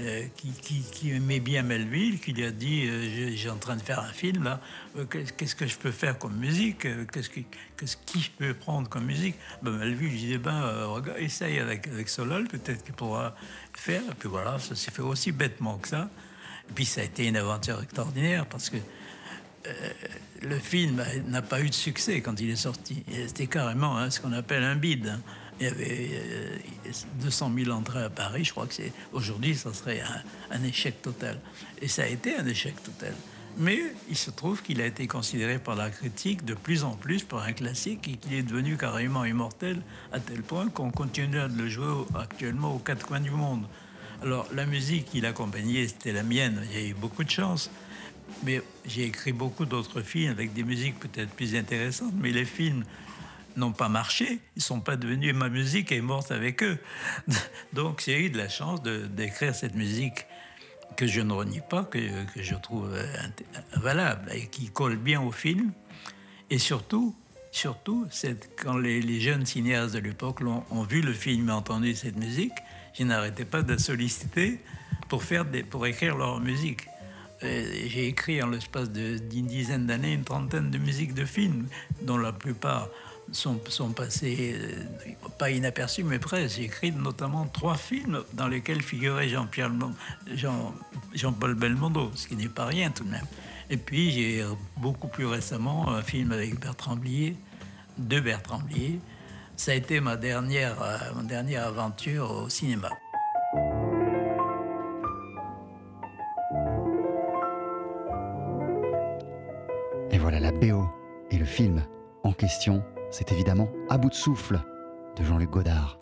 euh, 0.00 0.22
qui, 0.36 1.10
aimait 1.10 1.40
bien 1.40 1.62
Melville, 1.62 2.20
qui 2.20 2.32
lui 2.32 2.44
a 2.44 2.52
dit 2.52 2.86
euh, 2.86 3.32
J'ai 3.34 3.50
en 3.50 3.56
train 3.56 3.74
de 3.74 3.82
faire 3.82 3.98
un 3.98 4.12
film 4.12 4.44
là, 4.44 4.60
euh, 4.96 5.04
qu'est-ce 5.06 5.56
que 5.56 5.66
je 5.66 5.76
peux 5.76 5.90
faire 5.90 6.18
comme 6.18 6.36
musique 6.36 6.86
Qu'est-ce 7.12 7.28
qui, 7.28 7.46
qui 8.06 8.20
je 8.20 8.30
peux 8.30 8.54
prendre 8.54 8.88
comme 8.88 9.06
musique? 9.06 9.34
Ben, 9.62 9.72
Melville 9.72 10.10
lui 10.10 10.18
dit 10.18 10.38
Ben, 10.38 10.84
regarde, 10.84 11.18
essaye 11.18 11.58
avec, 11.58 11.88
avec 11.88 12.08
Solol, 12.08 12.46
peut-être 12.46 12.84
qu'il 12.84 12.94
pourra 12.94 13.34
faire. 13.74 14.02
Et 14.02 14.14
puis 14.16 14.28
voilà, 14.28 14.58
ça 14.60 14.76
s'est 14.76 14.92
fait 14.92 15.02
aussi 15.02 15.32
bêtement 15.32 15.78
que 15.78 15.88
ça. 15.88 16.08
Et 16.70 16.72
puis 16.72 16.84
ça 16.84 17.00
a 17.00 17.04
été 17.04 17.26
une 17.26 17.36
aventure 17.36 17.82
extraordinaire 17.82 18.46
parce 18.46 18.70
que 18.70 18.76
le 20.42 20.58
film 20.60 21.04
n'a 21.26 21.42
pas 21.42 21.60
eu 21.60 21.68
de 21.68 21.74
succès 21.74 22.20
quand 22.20 22.40
il 22.40 22.50
est 22.50 22.56
sorti. 22.56 23.04
C'était 23.26 23.48
carrément 23.48 23.98
hein, 23.98 24.10
ce 24.10 24.20
qu'on 24.20 24.32
appelle 24.32 24.62
un 24.62 24.76
bide. 24.76 25.08
Hein. 25.08 25.20
Il 25.60 25.66
y 25.66 25.70
avait 25.70 26.10
200 27.20 27.50
euh, 27.50 27.64
000 27.64 27.76
entrées 27.76 28.04
à 28.04 28.10
Paris. 28.10 28.44
Je 28.44 28.52
crois 28.52 28.66
que 28.66 28.74
c'est 28.74 28.92
aujourd'hui, 29.12 29.54
ça 29.54 29.72
serait 29.72 30.02
un, 30.50 30.62
échec 30.62 31.02
total. 31.02 31.40
Et 31.82 31.88
ça 31.88 32.02
a 32.02 32.06
été 32.06 32.36
un 32.36 32.46
échec 32.46 32.80
total. 32.82 33.14
Mais 33.56 33.80
il 34.08 34.16
se 34.16 34.30
trouve 34.30 34.62
qu'il 34.62 34.80
a 34.80 34.86
été 34.86 35.08
considéré 35.08 35.58
par 35.58 35.74
la 35.74 35.90
critique 35.90 36.44
de 36.44 36.54
plus 36.54 36.84
en 36.84 36.92
plus 36.92 37.24
pour 37.24 37.40
un 37.40 37.52
classique 37.52 38.06
et 38.06 38.16
qu'il 38.16 38.34
est 38.34 38.44
devenu 38.44 38.76
carrément 38.76 39.24
immortel 39.24 39.82
à 40.12 40.20
tel 40.20 40.42
point 40.42 40.68
qu'on 40.68 40.90
continue 40.90 41.40
à 41.40 41.48
le 41.48 41.68
jouer 41.68 42.04
actuellement 42.14 42.74
aux 42.74 42.78
quatre 42.78 43.04
coins 43.04 43.20
du 43.20 43.32
monde. 43.32 43.64
Alors 44.22 44.46
la 44.52 44.64
musique 44.64 45.06
qui 45.06 45.20
l'accompagnait, 45.20 45.88
c'était 45.88 46.12
la 46.12 46.22
mienne. 46.22 46.62
A 46.72 46.80
eu 46.80 46.94
beaucoup 46.94 47.24
de 47.24 47.30
chance. 47.30 47.70
Mais 48.44 48.62
j'ai 48.86 49.04
écrit 49.04 49.32
beaucoup 49.32 49.64
d'autres 49.64 50.02
films 50.02 50.30
avec 50.30 50.52
des 50.52 50.62
musiques 50.62 51.00
peut-être 51.00 51.30
plus 51.30 51.56
intéressantes. 51.56 52.12
Mais 52.20 52.30
les 52.30 52.44
films 52.44 52.84
n'ont 53.58 53.72
pas 53.72 53.88
marché, 53.88 54.40
ils 54.56 54.62
sont 54.62 54.80
pas 54.80 54.96
devenus, 54.96 55.34
ma 55.34 55.48
musique 55.48 55.92
est 55.92 56.00
morte 56.00 56.30
avec 56.30 56.62
eux. 56.62 56.78
Donc 57.72 58.02
j'ai 58.04 58.24
eu 58.24 58.30
de 58.30 58.38
la 58.38 58.48
chance 58.48 58.82
d'écrire 58.82 59.54
cette 59.54 59.74
musique 59.74 60.26
que 60.96 61.06
je 61.06 61.20
ne 61.20 61.32
renie 61.32 61.60
pas, 61.68 61.84
que, 61.84 61.98
que 62.32 62.42
je 62.42 62.54
trouve 62.56 62.92
euh, 62.92 63.06
valable 63.76 64.30
et 64.34 64.46
qui 64.46 64.68
colle 64.70 64.96
bien 64.96 65.20
au 65.20 65.30
film. 65.30 65.72
Et 66.50 66.58
surtout, 66.58 67.14
surtout 67.50 68.06
quand 68.62 68.78
les, 68.78 69.20
jeunes 69.20 69.46
cinéastes 69.46 69.94
de 69.94 70.00
l'époque 70.00 70.40
ont, 70.42 70.82
vu 70.82 71.02
le 71.02 71.12
film 71.12 71.48
et 71.48 71.52
entendu 71.52 71.94
cette 71.94 72.16
musique, 72.16 72.52
je 72.94 73.04
n'arrêtais 73.04 73.44
pas 73.44 73.62
de 73.62 73.76
solliciter 73.76 74.60
pour, 75.08 75.22
faire 75.22 75.44
des, 75.44 75.62
pour 75.62 75.86
écrire 75.86 76.16
leur 76.16 76.40
musique. 76.40 76.88
J'ai 77.40 78.08
écrit 78.08 78.42
en 78.42 78.48
l'espace 78.48 78.90
d'une 78.90 79.46
dizaine 79.46 79.86
d'années 79.86 80.14
une 80.14 80.24
trentaine 80.24 80.70
de 80.70 80.78
musiques 80.78 81.14
de 81.14 81.24
films, 81.24 81.68
dont 82.02 82.18
la 82.18 82.32
plupart 82.32 82.88
sont, 83.32 83.60
sont 83.68 83.94
euh, 83.98 84.84
pas 85.38 85.50
inaperçus, 85.50 86.04
mais 86.04 86.18
presque. 86.18 86.56
J'ai 86.56 86.64
écrit 86.64 86.92
notamment 86.92 87.46
trois 87.46 87.76
films 87.76 88.22
dans 88.32 88.48
lesquels 88.48 88.82
figurait 88.82 89.28
Jean-Paul 89.28 89.94
Belmondo, 91.54 92.10
ce 92.14 92.28
qui 92.28 92.36
n'est 92.36 92.48
pas 92.48 92.66
rien 92.66 92.90
tout 92.90 93.04
de 93.04 93.10
même. 93.10 93.26
Et 93.70 93.76
puis 93.76 94.10
j'ai 94.10 94.44
beaucoup 94.76 95.08
plus 95.08 95.26
récemment 95.26 95.90
un 95.90 96.02
film 96.02 96.32
avec 96.32 96.58
Bertrand 96.58 96.96
Blier, 96.96 97.36
de 97.98 98.20
Bertrand 98.20 98.60
Blier. 98.60 99.00
Ça 99.56 99.72
a 99.72 99.74
été 99.74 100.00
ma 100.00 100.16
dernière, 100.16 100.80
euh, 100.82 100.96
ma 101.16 101.22
dernière 101.22 101.66
aventure 101.66 102.30
au 102.30 102.48
cinéma. 102.48 102.90
Et 110.10 110.18
voilà 110.18 110.40
la 110.40 110.52
BO 110.52 110.88
et 111.30 111.38
le 111.38 111.44
film 111.44 111.84
en 112.24 112.32
question 112.32 112.82
c'est 113.10 113.32
évidemment 113.32 113.68
À 113.88 113.98
bout 113.98 114.10
de 114.10 114.14
souffle 114.14 114.60
de 115.16 115.24
Jean-Luc 115.24 115.50
Godard. 115.50 115.98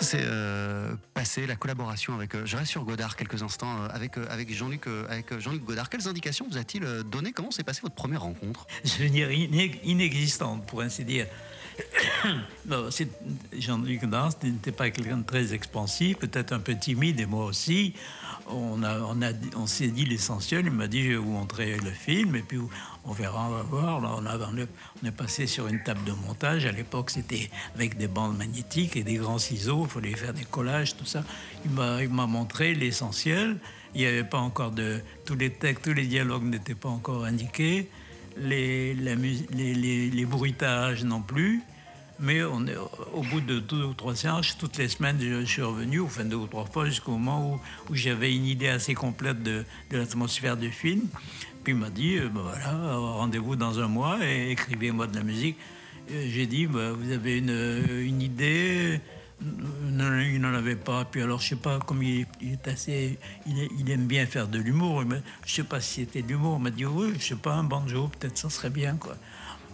Ça 0.00 0.06
s'est 0.06 0.24
euh, 0.24 0.94
passé 1.12 1.46
la 1.46 1.56
collaboration 1.56 2.14
avec 2.14 2.34
euh, 2.34 2.46
Je 2.46 2.56
reste 2.56 2.70
sur 2.70 2.84
Godard 2.84 3.16
quelques 3.16 3.42
instants 3.42 3.82
euh, 3.82 3.88
avec 3.90 4.16
avec 4.16 4.52
Jean-Luc 4.52 4.86
avec 5.10 5.38
Jean-Luc 5.38 5.62
Godard. 5.62 5.90
Quelles 5.90 6.08
indications 6.08 6.46
vous 6.50 6.56
a-t-il 6.56 6.84
donné? 7.04 7.32
Comment 7.32 7.50
s'est 7.50 7.64
passée 7.64 7.80
votre 7.82 7.94
première 7.94 8.22
rencontre? 8.22 8.66
Je 8.84 9.02
veux 9.02 9.10
dire 9.10 9.30
inexistante 9.30 10.64
pour 10.66 10.80
ainsi 10.80 11.04
dire. 11.04 11.26
Jean-Luc 13.58 14.00
Godard 14.00 14.30
n'était 14.42 14.72
pas 14.72 14.90
quelqu'un 14.90 15.18
de 15.18 15.26
très 15.26 15.52
expansif, 15.52 16.16
peut-être 16.16 16.52
un 16.52 16.60
peu 16.60 16.76
timide 16.76 17.20
et 17.20 17.26
moi 17.26 17.44
aussi 17.44 17.94
on, 18.52 18.82
a, 18.82 18.98
on, 19.56 19.66
s'est 19.66 19.88
dit 19.88 20.04
l'essentiel. 20.04 20.66
Il 20.66 20.72
m'a 20.72 20.86
dit, 20.86 21.04
je 21.04 21.10
vais 21.10 21.16
vous 21.16 21.30
montrer 21.30 21.76
le 21.76 21.90
film 21.90 22.36
et 22.36 22.42
puis 22.42 22.58
on 23.04 23.12
verra, 23.12 23.48
on 23.48 23.50
va 23.50 23.62
voir. 23.62 24.00
Là, 24.00 24.16
on, 24.18 24.26
a, 24.26 25.08
est 25.08 25.10
passé 25.12 25.46
sur 25.46 25.68
une 25.68 25.82
table 25.82 26.04
de 26.04 26.12
montage. 26.12 26.66
À 26.66 26.72
l'époque, 26.72 27.10
c'était 27.10 27.50
avec 27.74 27.96
des 27.96 28.08
bandes 28.08 28.36
magnétiques 28.36 28.96
et 28.96 29.02
des 29.02 29.16
grands 29.16 29.38
ciseaux. 29.38 29.82
Il 29.84 29.90
fallait 29.90 30.16
faire 30.16 30.34
des 30.34 30.44
collages, 30.44 30.96
tout 30.96 31.06
ça. 31.06 31.24
Il 31.64 31.70
m'a, 31.72 32.26
montré 32.26 32.74
l'essentiel. 32.74 33.58
Il 33.94 34.02
n'y 34.02 34.06
avait 34.06 34.24
pas 34.24 34.38
encore 34.38 34.70
de... 34.70 35.00
Tous 35.24 35.34
les 35.34 35.50
textes, 35.50 35.84
tous 35.84 35.94
les 35.94 36.06
dialogues 36.06 36.44
n'étaient 36.44 36.74
pas 36.74 36.88
encore 36.88 37.24
indiqués. 37.24 37.88
Les, 38.36 38.94
les 38.94 40.24
bruitages 40.26 41.04
non 41.04 41.20
plus. 41.20 41.62
Mais 42.22 42.44
on 42.44 42.66
est, 42.66 42.76
au 43.14 43.22
bout 43.22 43.40
de 43.40 43.60
deux 43.60 43.82
ou 43.82 43.94
trois 43.94 44.14
séances, 44.14 44.56
toutes 44.58 44.76
les 44.76 44.88
semaines, 44.88 45.16
je 45.20 45.42
suis 45.44 45.62
revenu, 45.62 46.00
enfin 46.00 46.24
deux 46.24 46.36
ou 46.36 46.46
trois 46.46 46.66
fois, 46.66 46.84
jusqu'au 46.84 47.12
moment 47.12 47.58
où, 47.88 47.94
j'avais 47.94 48.34
une 48.34 48.44
idée 48.44 48.68
assez 48.68 48.94
complète 48.94 49.42
de, 49.42 49.64
l'atmosphère 49.90 50.58
du 50.58 50.70
film. 50.70 51.08
Puis 51.64 51.72
il 51.72 51.78
m'a 51.78 51.88
dit, 51.88 52.18
euh, 52.18 52.28
ben 52.28 52.42
voilà, 52.42 52.96
rendez-vous 52.96 53.56
dans 53.56 53.80
un 53.80 53.88
mois 53.88 54.18
et 54.22 54.50
écrivez-moi 54.50 55.06
de 55.06 55.16
la 55.16 55.22
musique. 55.22 55.56
J'ai 56.10 56.46
dit, 56.46 56.66
ben, 56.66 56.92
vous 56.92 57.10
avez 57.10 57.38
une, 57.38 58.20
idée? 58.20 59.00
Il 59.42 60.40
n'en 60.40 60.54
avait 60.54 60.76
pas. 60.76 61.06
Puis 61.06 61.22
alors, 61.22 61.40
je 61.40 61.50
sais 61.50 61.56
pas, 61.56 61.78
comme 61.78 62.02
il, 62.02 62.26
est 62.42 62.68
assez, 62.68 63.18
il, 63.46 63.90
aime 63.90 64.06
bien 64.06 64.26
faire 64.26 64.48
de 64.48 64.58
l'humour. 64.58 65.04
Je 65.46 65.54
sais 65.54 65.64
pas 65.64 65.80
si 65.80 66.00
c'était 66.00 66.22
de 66.22 66.28
l'humour. 66.28 66.56
Il 66.58 66.64
m'a 66.64 66.70
dit, 66.70 66.84
oui, 66.84 67.14
je 67.18 67.28
sais 67.28 67.36
pas, 67.36 67.54
un 67.54 67.64
banjo, 67.64 68.08
peut-être 68.08 68.36
ça 68.36 68.50
serait 68.50 68.70
bien, 68.70 68.96
quoi. 68.96 69.16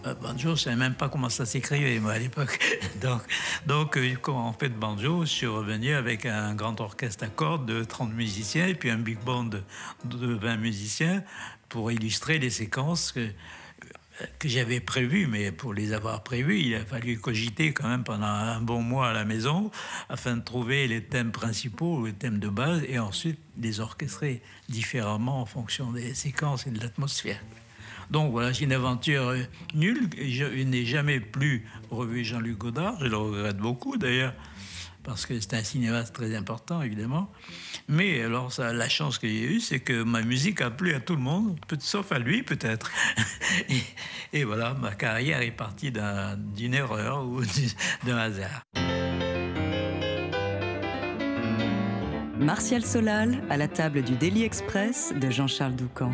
Euh, 0.06 0.14
banjo, 0.14 0.38
je 0.42 0.48
ne 0.50 0.56
savais 0.56 0.76
même 0.76 0.94
pas 0.94 1.08
comment 1.08 1.28
ça 1.28 1.44
s'écrivait, 1.46 1.98
moi, 1.98 2.12
à 2.12 2.18
l'époque. 2.18 2.58
Donc, 3.00 3.22
donc 3.66 3.96
euh, 3.96 4.16
en 4.28 4.52
fait 4.52 4.70
banjo, 4.70 5.22
je 5.22 5.30
suis 5.30 5.46
revenu 5.46 5.94
avec 5.94 6.24
un 6.24 6.54
grand 6.54 6.80
orchestre 6.80 7.24
à 7.24 7.28
cordes 7.28 7.66
de 7.66 7.84
30 7.84 8.12
musiciens 8.12 8.66
et 8.66 8.74
puis 8.74 8.90
un 8.90 8.98
big 8.98 9.18
band 9.18 9.44
de, 9.44 9.62
20 10.04 10.56
musiciens 10.56 11.22
pour 11.68 11.92
illustrer 11.92 12.38
les 12.38 12.50
séquences 12.50 13.12
que, 13.12 13.28
que 14.38 14.48
j'avais 14.48 14.80
prévues. 14.80 15.26
Mais 15.26 15.52
pour 15.52 15.74
les 15.74 15.92
avoir 15.92 16.22
prévues, 16.22 16.60
il 16.60 16.74
a 16.74 16.84
fallu 16.84 17.18
cogiter 17.18 17.72
quand 17.72 17.88
même 17.88 18.04
pendant 18.04 18.26
un 18.26 18.60
bon 18.60 18.80
mois 18.80 19.08
à 19.08 19.12
la 19.12 19.24
maison 19.24 19.70
afin 20.08 20.36
de 20.36 20.42
trouver 20.42 20.88
les 20.88 21.02
thèmes 21.02 21.32
principaux, 21.32 22.06
les 22.06 22.14
thèmes 22.14 22.38
de 22.38 22.48
base, 22.48 22.82
et 22.88 22.98
ensuite 22.98 23.38
les 23.58 23.80
orchestrer 23.80 24.42
différemment 24.68 25.42
en 25.42 25.46
fonction 25.46 25.92
des 25.92 26.14
séquences 26.14 26.66
et 26.66 26.70
de 26.70 26.80
l'atmosphère. 26.80 27.40
Donc 28.10 28.30
voilà, 28.30 28.52
c'est 28.54 28.64
une 28.64 28.72
aventure 28.72 29.28
euh, 29.28 29.38
nulle. 29.74 30.08
Je, 30.16 30.44
n'ai 30.44 30.84
jamais 30.84 31.20
plus 31.20 31.66
revu 31.90 32.24
Jean-Luc 32.24 32.58
Godard. 32.58 32.96
Je 33.00 33.06
le 33.06 33.16
regrette 33.16 33.56
beaucoup 33.56 33.96
d'ailleurs, 33.96 34.34
parce 35.02 35.26
que 35.26 35.38
c'est 35.40 35.54
un 35.54 35.62
cinéaste 35.62 36.14
très 36.14 36.34
important, 36.36 36.82
évidemment. 36.82 37.30
Mais 37.88 38.22
alors, 38.22 38.52
la 38.58 38.88
chance 38.88 39.18
que 39.18 39.28
j'ai 39.28 39.42
eue, 39.42 39.60
c'est 39.60 39.80
que 39.80 40.02
ma 40.02 40.22
musique 40.22 40.60
a 40.60 40.70
plu 40.70 40.94
à 40.94 41.00
tout 41.00 41.16
le 41.16 41.22
monde, 41.22 41.58
sauf 41.78 42.12
à 42.12 42.18
lui 42.18 42.42
peut-être. 42.42 42.90
et, 44.32 44.44
voilà, 44.44 44.74
ma 44.74 44.92
carrière 44.92 45.40
est 45.42 45.52
partie 45.52 45.92
d'une 45.92 46.74
erreur 46.74 47.24
ou 47.26 47.42
d'un 48.04 48.16
hasard. 48.16 48.62
Martial 52.38 52.84
Solal 52.84 53.42
à 53.48 53.56
la 53.56 53.66
table 53.66 54.02
du 54.02 54.14
Daily 54.14 54.44
Express 54.44 55.12
de 55.18 55.30
Jean-Charles 55.30 55.74
Doucan. 55.74 56.12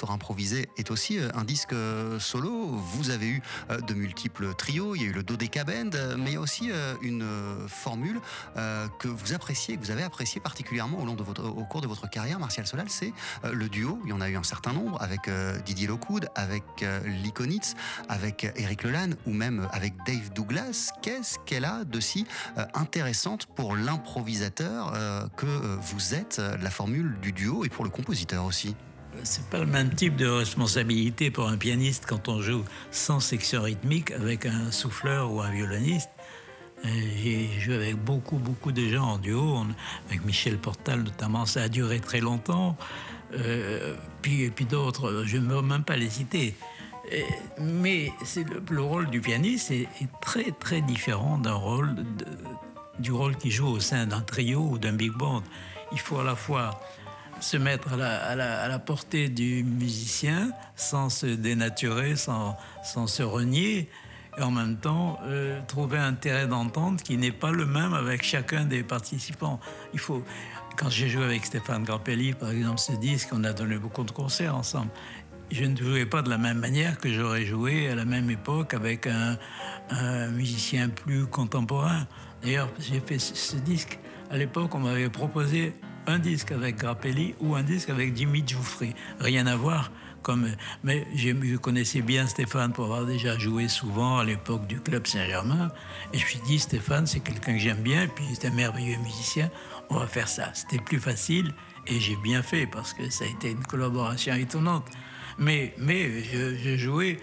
Histoire 0.00 0.16
est 0.78 0.90
aussi 0.90 1.18
euh, 1.18 1.28
un 1.34 1.44
disque 1.44 1.74
solo. 2.18 2.68
Vous 2.94 3.10
avez 3.10 3.28
eu 3.28 3.42
de 3.86 3.92
multiples 3.92 4.54
trios. 4.54 4.94
Il 4.94 5.02
y 5.02 5.04
a 5.04 5.08
eu 5.08 5.12
le 5.12 5.22
Dodeka 5.22 5.64
Band, 5.64 5.90
mais 6.16 6.30
il 6.30 6.32
y 6.32 6.36
a 6.36 6.40
aussi 6.40 6.70
une 7.02 7.26
formule 7.68 8.18
que 8.54 9.08
vous 9.08 9.34
appréciez, 9.34 9.76
que 9.76 9.82
vous 9.82 9.90
avez 9.90 10.02
apprécié 10.02 10.40
particulièrement 10.40 11.02
au, 11.02 11.06
au 11.06 11.64
cours 11.64 11.82
de 11.82 11.86
votre 11.86 12.08
carrière, 12.08 12.38
Martial 12.38 12.66
Solal. 12.66 12.88
C'est 12.88 13.12
le 13.44 13.68
duo. 13.68 14.00
Il 14.04 14.10
y 14.10 14.12
en 14.14 14.22
a 14.22 14.30
eu 14.30 14.36
un 14.36 14.42
certain 14.42 14.72
nombre 14.72 15.00
avec 15.02 15.30
Didier 15.66 15.86
Lockwood, 15.86 16.30
avec 16.34 16.64
Likonitz, 17.04 17.74
avec 18.08 18.50
Eric 18.56 18.84
Leland 18.84 19.10
ou 19.26 19.32
même 19.32 19.68
avec 19.72 19.92
Dave 20.06 20.32
Douglas. 20.32 20.92
Qu'est-ce 21.02 21.38
qu'elle 21.44 21.66
a 21.66 21.84
de 21.84 22.00
si 22.00 22.26
intéressante 22.72 23.46
pour 23.46 23.76
l'improvisateur 23.76 24.94
que 25.36 25.76
vous 25.76 26.14
êtes, 26.14 26.38
la 26.38 26.70
formule 26.70 27.18
du 27.20 27.32
duo 27.32 27.64
et 27.66 27.68
pour 27.68 27.84
le 27.84 27.90
compositeur 27.90 28.46
aussi? 28.46 28.74
C'est 29.22 29.46
pas 29.46 29.58
le 29.58 29.66
même 29.66 29.90
type 29.90 30.16
de 30.16 30.26
responsabilité 30.26 31.30
pour 31.30 31.48
un 31.48 31.56
pianiste 31.56 32.04
quand 32.06 32.28
on 32.28 32.40
joue 32.40 32.64
sans 32.90 33.20
section 33.20 33.62
rythmique 33.62 34.10
avec 34.12 34.46
un 34.46 34.70
souffleur 34.70 35.32
ou 35.32 35.40
un 35.40 35.50
violoniste. 35.50 36.10
J'ai 36.84 37.50
joué 37.60 37.74
avec 37.74 37.96
beaucoup, 37.96 38.36
beaucoup 38.36 38.72
de 38.72 38.88
gens 38.88 39.04
en 39.04 39.18
duo, 39.18 39.58
avec 40.08 40.24
Michel 40.24 40.56
Portal 40.58 41.02
notamment, 41.02 41.44
ça 41.44 41.62
a 41.62 41.68
duré 41.68 42.00
très 42.00 42.20
longtemps. 42.20 42.76
Euh, 43.34 43.94
puis, 44.22 44.42
et 44.42 44.50
puis 44.50 44.64
d'autres, 44.64 45.24
je 45.26 45.36
ne 45.36 45.54
veux 45.54 45.62
même 45.62 45.84
pas 45.84 45.96
les 45.96 46.10
citer. 46.10 46.54
mais 47.58 48.12
c'est 48.24 48.44
le, 48.70 48.82
rôle 48.82 49.10
du 49.10 49.20
pianiste 49.20 49.70
est, 49.70 49.88
très, 50.20 50.52
très 50.52 50.80
différent 50.80 51.38
d'un 51.38 51.54
rôle 51.54 51.94
du 52.98 53.12
rôle 53.12 53.36
qu'il 53.36 53.50
joue 53.50 53.68
au 53.68 53.80
sein 53.80 54.06
d'un 54.06 54.20
trio 54.20 54.60
ou 54.60 54.78
d'un 54.78 54.92
big 54.92 55.12
band. 55.12 55.42
Il 55.92 55.98
faut 55.98 56.18
à 56.18 56.24
la 56.24 56.36
fois 56.36 56.80
se 57.40 57.56
mettre 57.56 57.94
à 57.94 58.36
la, 58.36 58.78
portée 58.78 59.28
du 59.28 59.64
musicien 59.64 60.52
sans 60.76 61.10
se 61.10 61.26
dénaturer, 61.26 62.16
sans, 62.16 62.56
sans 62.82 63.06
se 63.06 63.22
renier, 63.22 63.88
et 64.38 64.42
en 64.42 64.50
même 64.50 64.76
temps 64.76 65.18
euh, 65.24 65.60
trouver 65.66 65.98
un 65.98 66.12
terrain 66.12 66.46
d'entente 66.46 67.02
qui 67.02 67.16
n'est 67.16 67.32
pas 67.32 67.50
le 67.50 67.66
même 67.66 67.94
avec 67.94 68.22
chacun 68.22 68.64
des 68.64 68.82
participants. 68.82 69.58
Il 69.92 69.98
faut, 69.98 70.22
quand 70.76 70.88
j'ai 70.88 71.08
joué 71.08 71.24
avec 71.24 71.44
Stéphane 71.44 71.84
Grappelli, 71.84 72.34
par 72.34 72.50
exemple, 72.50 72.78
ce 72.78 72.92
disque, 72.92 73.30
on 73.32 73.44
a 73.44 73.52
donné 73.52 73.76
beaucoup 73.78 74.04
de 74.04 74.12
concerts 74.12 74.54
ensemble. 74.54 74.90
Je 75.50 75.64
ne 75.64 75.76
jouais 75.76 76.06
pas 76.06 76.22
de 76.22 76.30
la 76.30 76.38
même 76.38 76.58
manière 76.58 76.98
que 76.98 77.12
j'aurais 77.12 77.44
joué 77.44 77.88
à 77.88 77.96
la 77.96 78.04
même 78.04 78.30
époque 78.30 78.72
avec 78.72 79.08
un, 79.08 79.36
un 79.90 80.28
musicien 80.28 80.88
plus 80.88 81.26
contemporain. 81.26 82.06
D'ailleurs, 82.42 82.68
j'ai 82.78 83.00
fait 83.00 83.18
ce 83.18 83.56
disque. 83.56 83.98
À 84.30 84.36
l'époque, 84.36 84.72
on 84.76 84.78
m'avait 84.78 85.10
proposé 85.10 85.74
un 86.10 86.18
disque 86.18 86.50
avec 86.50 86.76
Grappelli 86.76 87.34
ou 87.40 87.54
un 87.54 87.62
disque 87.62 87.88
avec 87.88 88.16
Jimmy 88.16 88.42
Giuffre. 88.44 88.84
Rien 89.20 89.46
à 89.46 89.56
voir. 89.56 89.90
Comme, 90.22 90.48
mais 90.84 91.06
je 91.14 91.56
connaissais 91.56 92.02
bien 92.02 92.26
Stéphane 92.26 92.72
pour 92.72 92.84
avoir 92.86 93.06
déjà 93.06 93.38
joué 93.38 93.68
souvent 93.68 94.18
à 94.18 94.24
l'époque 94.24 94.66
du 94.66 94.78
Club 94.80 95.06
Saint-Germain. 95.06 95.70
Et 96.12 96.18
je 96.18 96.24
me 96.24 96.28
suis 96.28 96.40
dit, 96.40 96.58
Stéphane, 96.58 97.06
c'est 97.06 97.20
quelqu'un 97.20 97.54
que 97.54 97.58
j'aime 97.58 97.80
bien, 97.80 98.02
et 98.02 98.08
puis 98.08 98.24
c'est 98.34 98.48
un 98.48 98.50
merveilleux 98.50 98.98
musicien, 98.98 99.50
on 99.88 99.98
va 99.98 100.06
faire 100.06 100.28
ça. 100.28 100.50
C'était 100.52 100.82
plus 100.82 100.98
facile, 100.98 101.54
et 101.86 101.98
j'ai 102.00 102.16
bien 102.16 102.42
fait, 102.42 102.66
parce 102.66 102.92
que 102.92 103.08
ça 103.08 103.24
a 103.24 103.28
été 103.28 103.52
une 103.52 103.64
collaboration 103.64 104.34
étonnante. 104.34 104.84
Mais, 105.38 105.72
mais 105.78 106.22
je, 106.22 106.76
jouais 106.76 107.16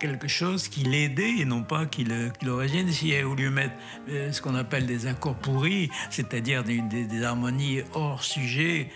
quelque 0.00 0.28
chose 0.28 0.66
qui 0.68 0.82
l'aidait 0.82 1.38
et 1.38 1.44
non 1.44 1.62
pas 1.62 1.86
qui 1.86 2.04
qui 2.04 2.46
le 2.46 2.90
S'il 2.90 3.12
avait 3.12 3.22
voulu 3.22 3.50
mettre 3.50 3.74
euh, 4.08 4.32
ce 4.32 4.40
qu'on 4.40 4.54
appelle 4.54 4.86
des 4.86 5.06
accords 5.06 5.36
pourris, 5.36 5.90
c'est-à-dire 6.08 6.64
des, 6.64 7.22
harmonies 7.22 7.82
hors 7.92 8.24
sujet, 8.24 8.90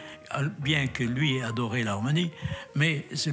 bien 0.60 0.86
que 0.86 1.04
lui 1.04 1.36
ait 1.36 1.42
adoré 1.42 1.84
l'harmonie, 1.84 2.30
mais 2.74 3.04
ça 3.14 3.30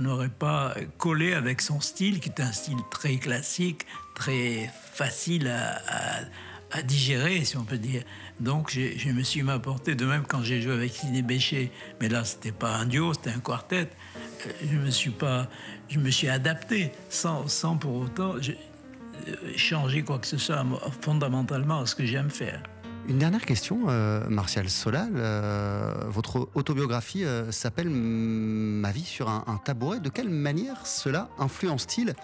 n'aurait 0.00 0.28
pas 0.28 0.74
collé 0.98 1.32
avec 1.32 1.60
son 1.60 1.80
style, 1.80 2.18
qui 2.18 2.28
est 2.28 2.40
un 2.40 2.52
style 2.52 2.78
très 2.90 3.16
classique, 3.16 3.86
très 4.14 4.70
facile 4.92 5.48
à, 5.48 6.82
digérer, 6.82 7.44
si 7.44 7.56
on 7.56 7.64
peut 7.64 7.78
dire. 7.78 8.02
Donc 8.40 8.70
je, 8.70 9.10
me 9.10 9.22
suis 9.22 9.42
m'apporté, 9.42 9.94
de 9.94 10.04
même 10.04 10.24
quand 10.26 10.42
j'ai 10.42 10.60
joué 10.60 10.72
avec 10.72 10.92
Sidney 10.92 11.22
Bécher, 11.22 11.70
mais 12.00 12.08
là 12.08 12.24
c'était 12.24 12.52
pas 12.52 12.74
un 12.74 12.86
duo, 12.86 13.14
c'était 13.14 13.30
un 13.30 13.38
quartet, 13.38 13.88
euh, 14.46 14.50
je 14.70 14.76
me 14.76 14.90
suis 14.90 15.10
pas, 15.10 15.46
je 15.88 16.00
me 16.00 16.10
suis 16.10 16.28
adapté 16.28 16.90
sans, 17.08 17.46
sans 17.46 17.76
pour 17.76 17.94
autant 17.94 18.34
euh, 18.34 19.32
changer 19.56 20.02
quoi 20.02 20.18
que 20.18 20.26
ce 20.26 20.36
soit 20.36 20.64
fondamentalement 21.00 21.80
à 21.80 21.86
ce 21.86 21.94
que 21.94 22.04
j'aime 22.04 22.30
faire. 22.30 22.60
Une 23.06 23.18
dernière 23.18 23.44
question, 23.44 23.82
euh, 23.88 24.26
Martial 24.28 24.68
Solal. 24.68 25.12
Votre 26.08 26.48
autobiographie 26.54 27.24
s'appelle 27.50 27.90
Ma 27.90 28.90
vie 28.92 29.04
sur 29.04 29.28
un, 29.28 29.60
tabouret. 29.62 30.00
De 30.00 30.08
quelle 30.08 30.30
manière 30.30 30.86
cela 30.86 31.28
influence-t-il 31.38 32.14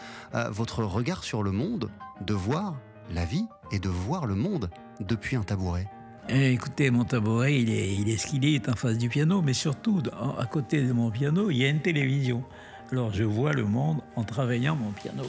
votre 0.50 0.82
regard 0.82 1.22
sur 1.22 1.42
le 1.42 1.52
monde, 1.52 1.90
de 2.26 2.32
voir 2.32 2.76
la 3.12 3.26
vie 3.26 3.44
et 3.72 3.78
de 3.78 3.90
voir 3.90 4.24
le 4.24 4.34
monde 4.34 4.70
depuis 5.00 5.36
un 5.36 5.42
tabouret? 5.42 5.86
Écoutez, 6.28 6.90
mon 6.90 7.04
tabouret, 7.04 7.60
il 7.60 7.70
est, 7.70 7.94
il 7.94 8.08
est 8.08 8.16
ce 8.16 8.28
qu'il 8.28 8.44
est, 8.44 8.68
en 8.68 8.76
face 8.76 8.98
du 8.98 9.08
piano, 9.08 9.42
mais 9.42 9.52
surtout, 9.52 10.02
à 10.38 10.46
côté 10.46 10.82
de 10.82 10.92
mon 10.92 11.10
piano, 11.10 11.50
il 11.50 11.56
y 11.56 11.64
a 11.64 11.68
une 11.68 11.80
télévision. 11.80 12.44
Alors 12.92 13.12
je 13.12 13.24
vois 13.24 13.52
le 13.52 13.64
monde 13.64 14.00
en 14.16 14.24
travaillant 14.24 14.76
mon 14.76 14.90
piano. 14.90 15.24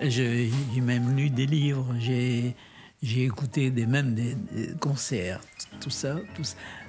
J'ai 0.00 0.50
même 0.82 1.16
lu 1.16 1.30
des 1.30 1.46
livres, 1.46 1.86
j'ai 2.00 2.54
écouté 3.02 3.70
des, 3.70 3.86
même 3.86 4.14
des, 4.14 4.36
concerts, 4.80 5.40
tout 5.80 5.90
ça, 5.90 6.16
tout 6.34 6.42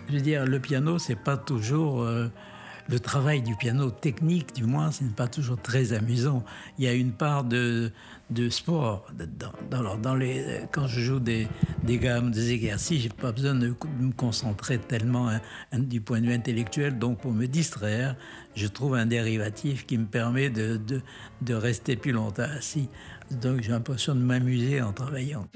Je 0.07 0.13
veux 0.13 0.22
dire, 0.22 0.45
le 0.45 0.59
piano, 0.59 0.97
c'est 0.99 1.16
pas 1.16 1.38
toujours 1.38 2.01
euh, 2.01 2.28
le 2.88 2.99
travail 2.99 3.41
du 3.41 3.55
piano 3.55 3.91
technique, 3.91 4.55
du 4.55 4.66
moins, 4.66 4.91
ce 4.91 5.03
n'est 5.03 5.09
pas 5.11 5.28
toujours 5.28 5.61
très 5.61 5.93
amusant. 5.93 6.43
Il 6.78 6.86
y 6.86 6.88
a 6.88 6.93
une 6.93 7.11
part 7.11 7.43
de, 7.43 7.91
de 8.30 8.49
sport 8.49 9.07
dans, 9.69 9.97
dans, 9.97 10.15
les, 10.15 10.43
quand 10.71 10.88
je 10.88 10.99
joue 10.99 11.19
des, 11.19 11.47
des 11.84 11.97
gammes, 11.97 12.32
des 12.32 12.51
exercices. 12.51 13.03
J'ai 13.03 13.09
pas 13.09 13.32
besoin 13.32 13.53
de, 13.53 13.76
me 13.99 14.11
concentrer 14.11 14.78
tellement 14.80 15.30
hein, 15.30 15.39
du 15.73 16.01
point 16.01 16.21
de 16.21 16.28
vue 16.28 16.34
intellectuel. 16.34 16.97
Donc, 16.97 17.19
pour 17.19 17.32
me 17.32 17.45
distraire, 17.45 18.15
je 18.55 18.67
trouve 18.67 18.95
un 18.95 19.05
dérivatif 19.05 19.86
qui 19.86 19.97
me 19.97 20.05
permet 20.05 20.49
de, 20.49 20.78
de, 20.78 21.01
de 21.41 21.53
rester 21.53 21.95
plus 21.95 22.11
longtemps 22.11 22.43
assis. 22.43 22.89
Donc 23.32 23.61
j'ai 23.61 23.71
l'impression 23.71 24.13
de 24.15 24.19
m'amuser 24.19 24.82
en 24.82 24.93
travaillant. 24.93 25.47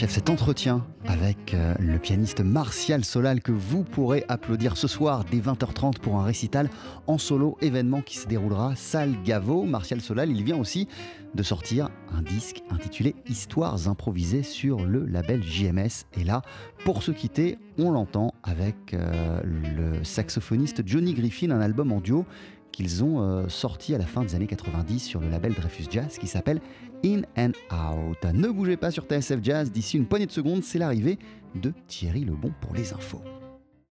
S'achève 0.00 0.14
cet 0.14 0.30
entretien 0.30 0.86
avec 1.04 1.52
euh, 1.52 1.74
le 1.78 1.98
pianiste 1.98 2.40
Martial 2.40 3.04
Solal 3.04 3.42
que 3.42 3.52
vous 3.52 3.84
pourrez 3.84 4.24
applaudir 4.28 4.78
ce 4.78 4.88
soir 4.88 5.26
dès 5.30 5.40
20h30 5.40 5.98
pour 5.98 6.16
un 6.16 6.24
récital 6.24 6.70
en 7.06 7.18
solo 7.18 7.58
événement 7.60 8.00
qui 8.00 8.16
se 8.16 8.26
déroulera 8.26 8.74
salle 8.76 9.14
Gaveau. 9.26 9.64
Martial 9.64 10.00
Solal, 10.00 10.30
il 10.30 10.42
vient 10.42 10.56
aussi 10.56 10.88
de 11.34 11.42
sortir 11.42 11.90
un 12.14 12.22
disque 12.22 12.62
intitulé 12.70 13.14
Histoires 13.28 13.88
improvisées 13.88 14.42
sur 14.42 14.86
le 14.86 15.04
label 15.04 15.42
JMS. 15.42 16.06
Et 16.18 16.24
là, 16.24 16.40
pour 16.86 17.02
se 17.02 17.10
quitter, 17.10 17.58
on 17.76 17.90
l'entend 17.90 18.32
avec 18.42 18.94
euh, 18.94 19.38
le 19.44 20.02
saxophoniste 20.02 20.80
Johnny 20.86 21.12
Griffin, 21.12 21.50
un 21.50 21.60
album 21.60 21.92
en 21.92 22.00
duo 22.00 22.24
qu'ils 22.72 23.04
ont 23.04 23.22
euh, 23.22 23.48
sorti 23.48 23.94
à 23.94 23.98
la 23.98 24.06
fin 24.06 24.22
des 24.22 24.34
années 24.34 24.46
90 24.46 25.00
sur 25.00 25.20
le 25.20 25.28
label 25.28 25.54
Dreyfus 25.54 25.86
Jazz 25.90 26.18
qui 26.18 26.26
s'appelle 26.26 26.60
In 27.04 27.22
and 27.36 27.52
Out. 27.72 28.24
Ne 28.32 28.48
bougez 28.48 28.76
pas 28.76 28.90
sur 28.90 29.04
TSF 29.04 29.40
Jazz, 29.42 29.72
d'ici 29.72 29.96
une 29.96 30.06
poignée 30.06 30.26
de 30.26 30.32
secondes, 30.32 30.62
c'est 30.62 30.78
l'arrivée 30.78 31.18
de 31.54 31.72
Thierry 31.88 32.24
Lebon 32.24 32.52
pour 32.60 32.74
les 32.74 32.92
infos. 32.92 33.22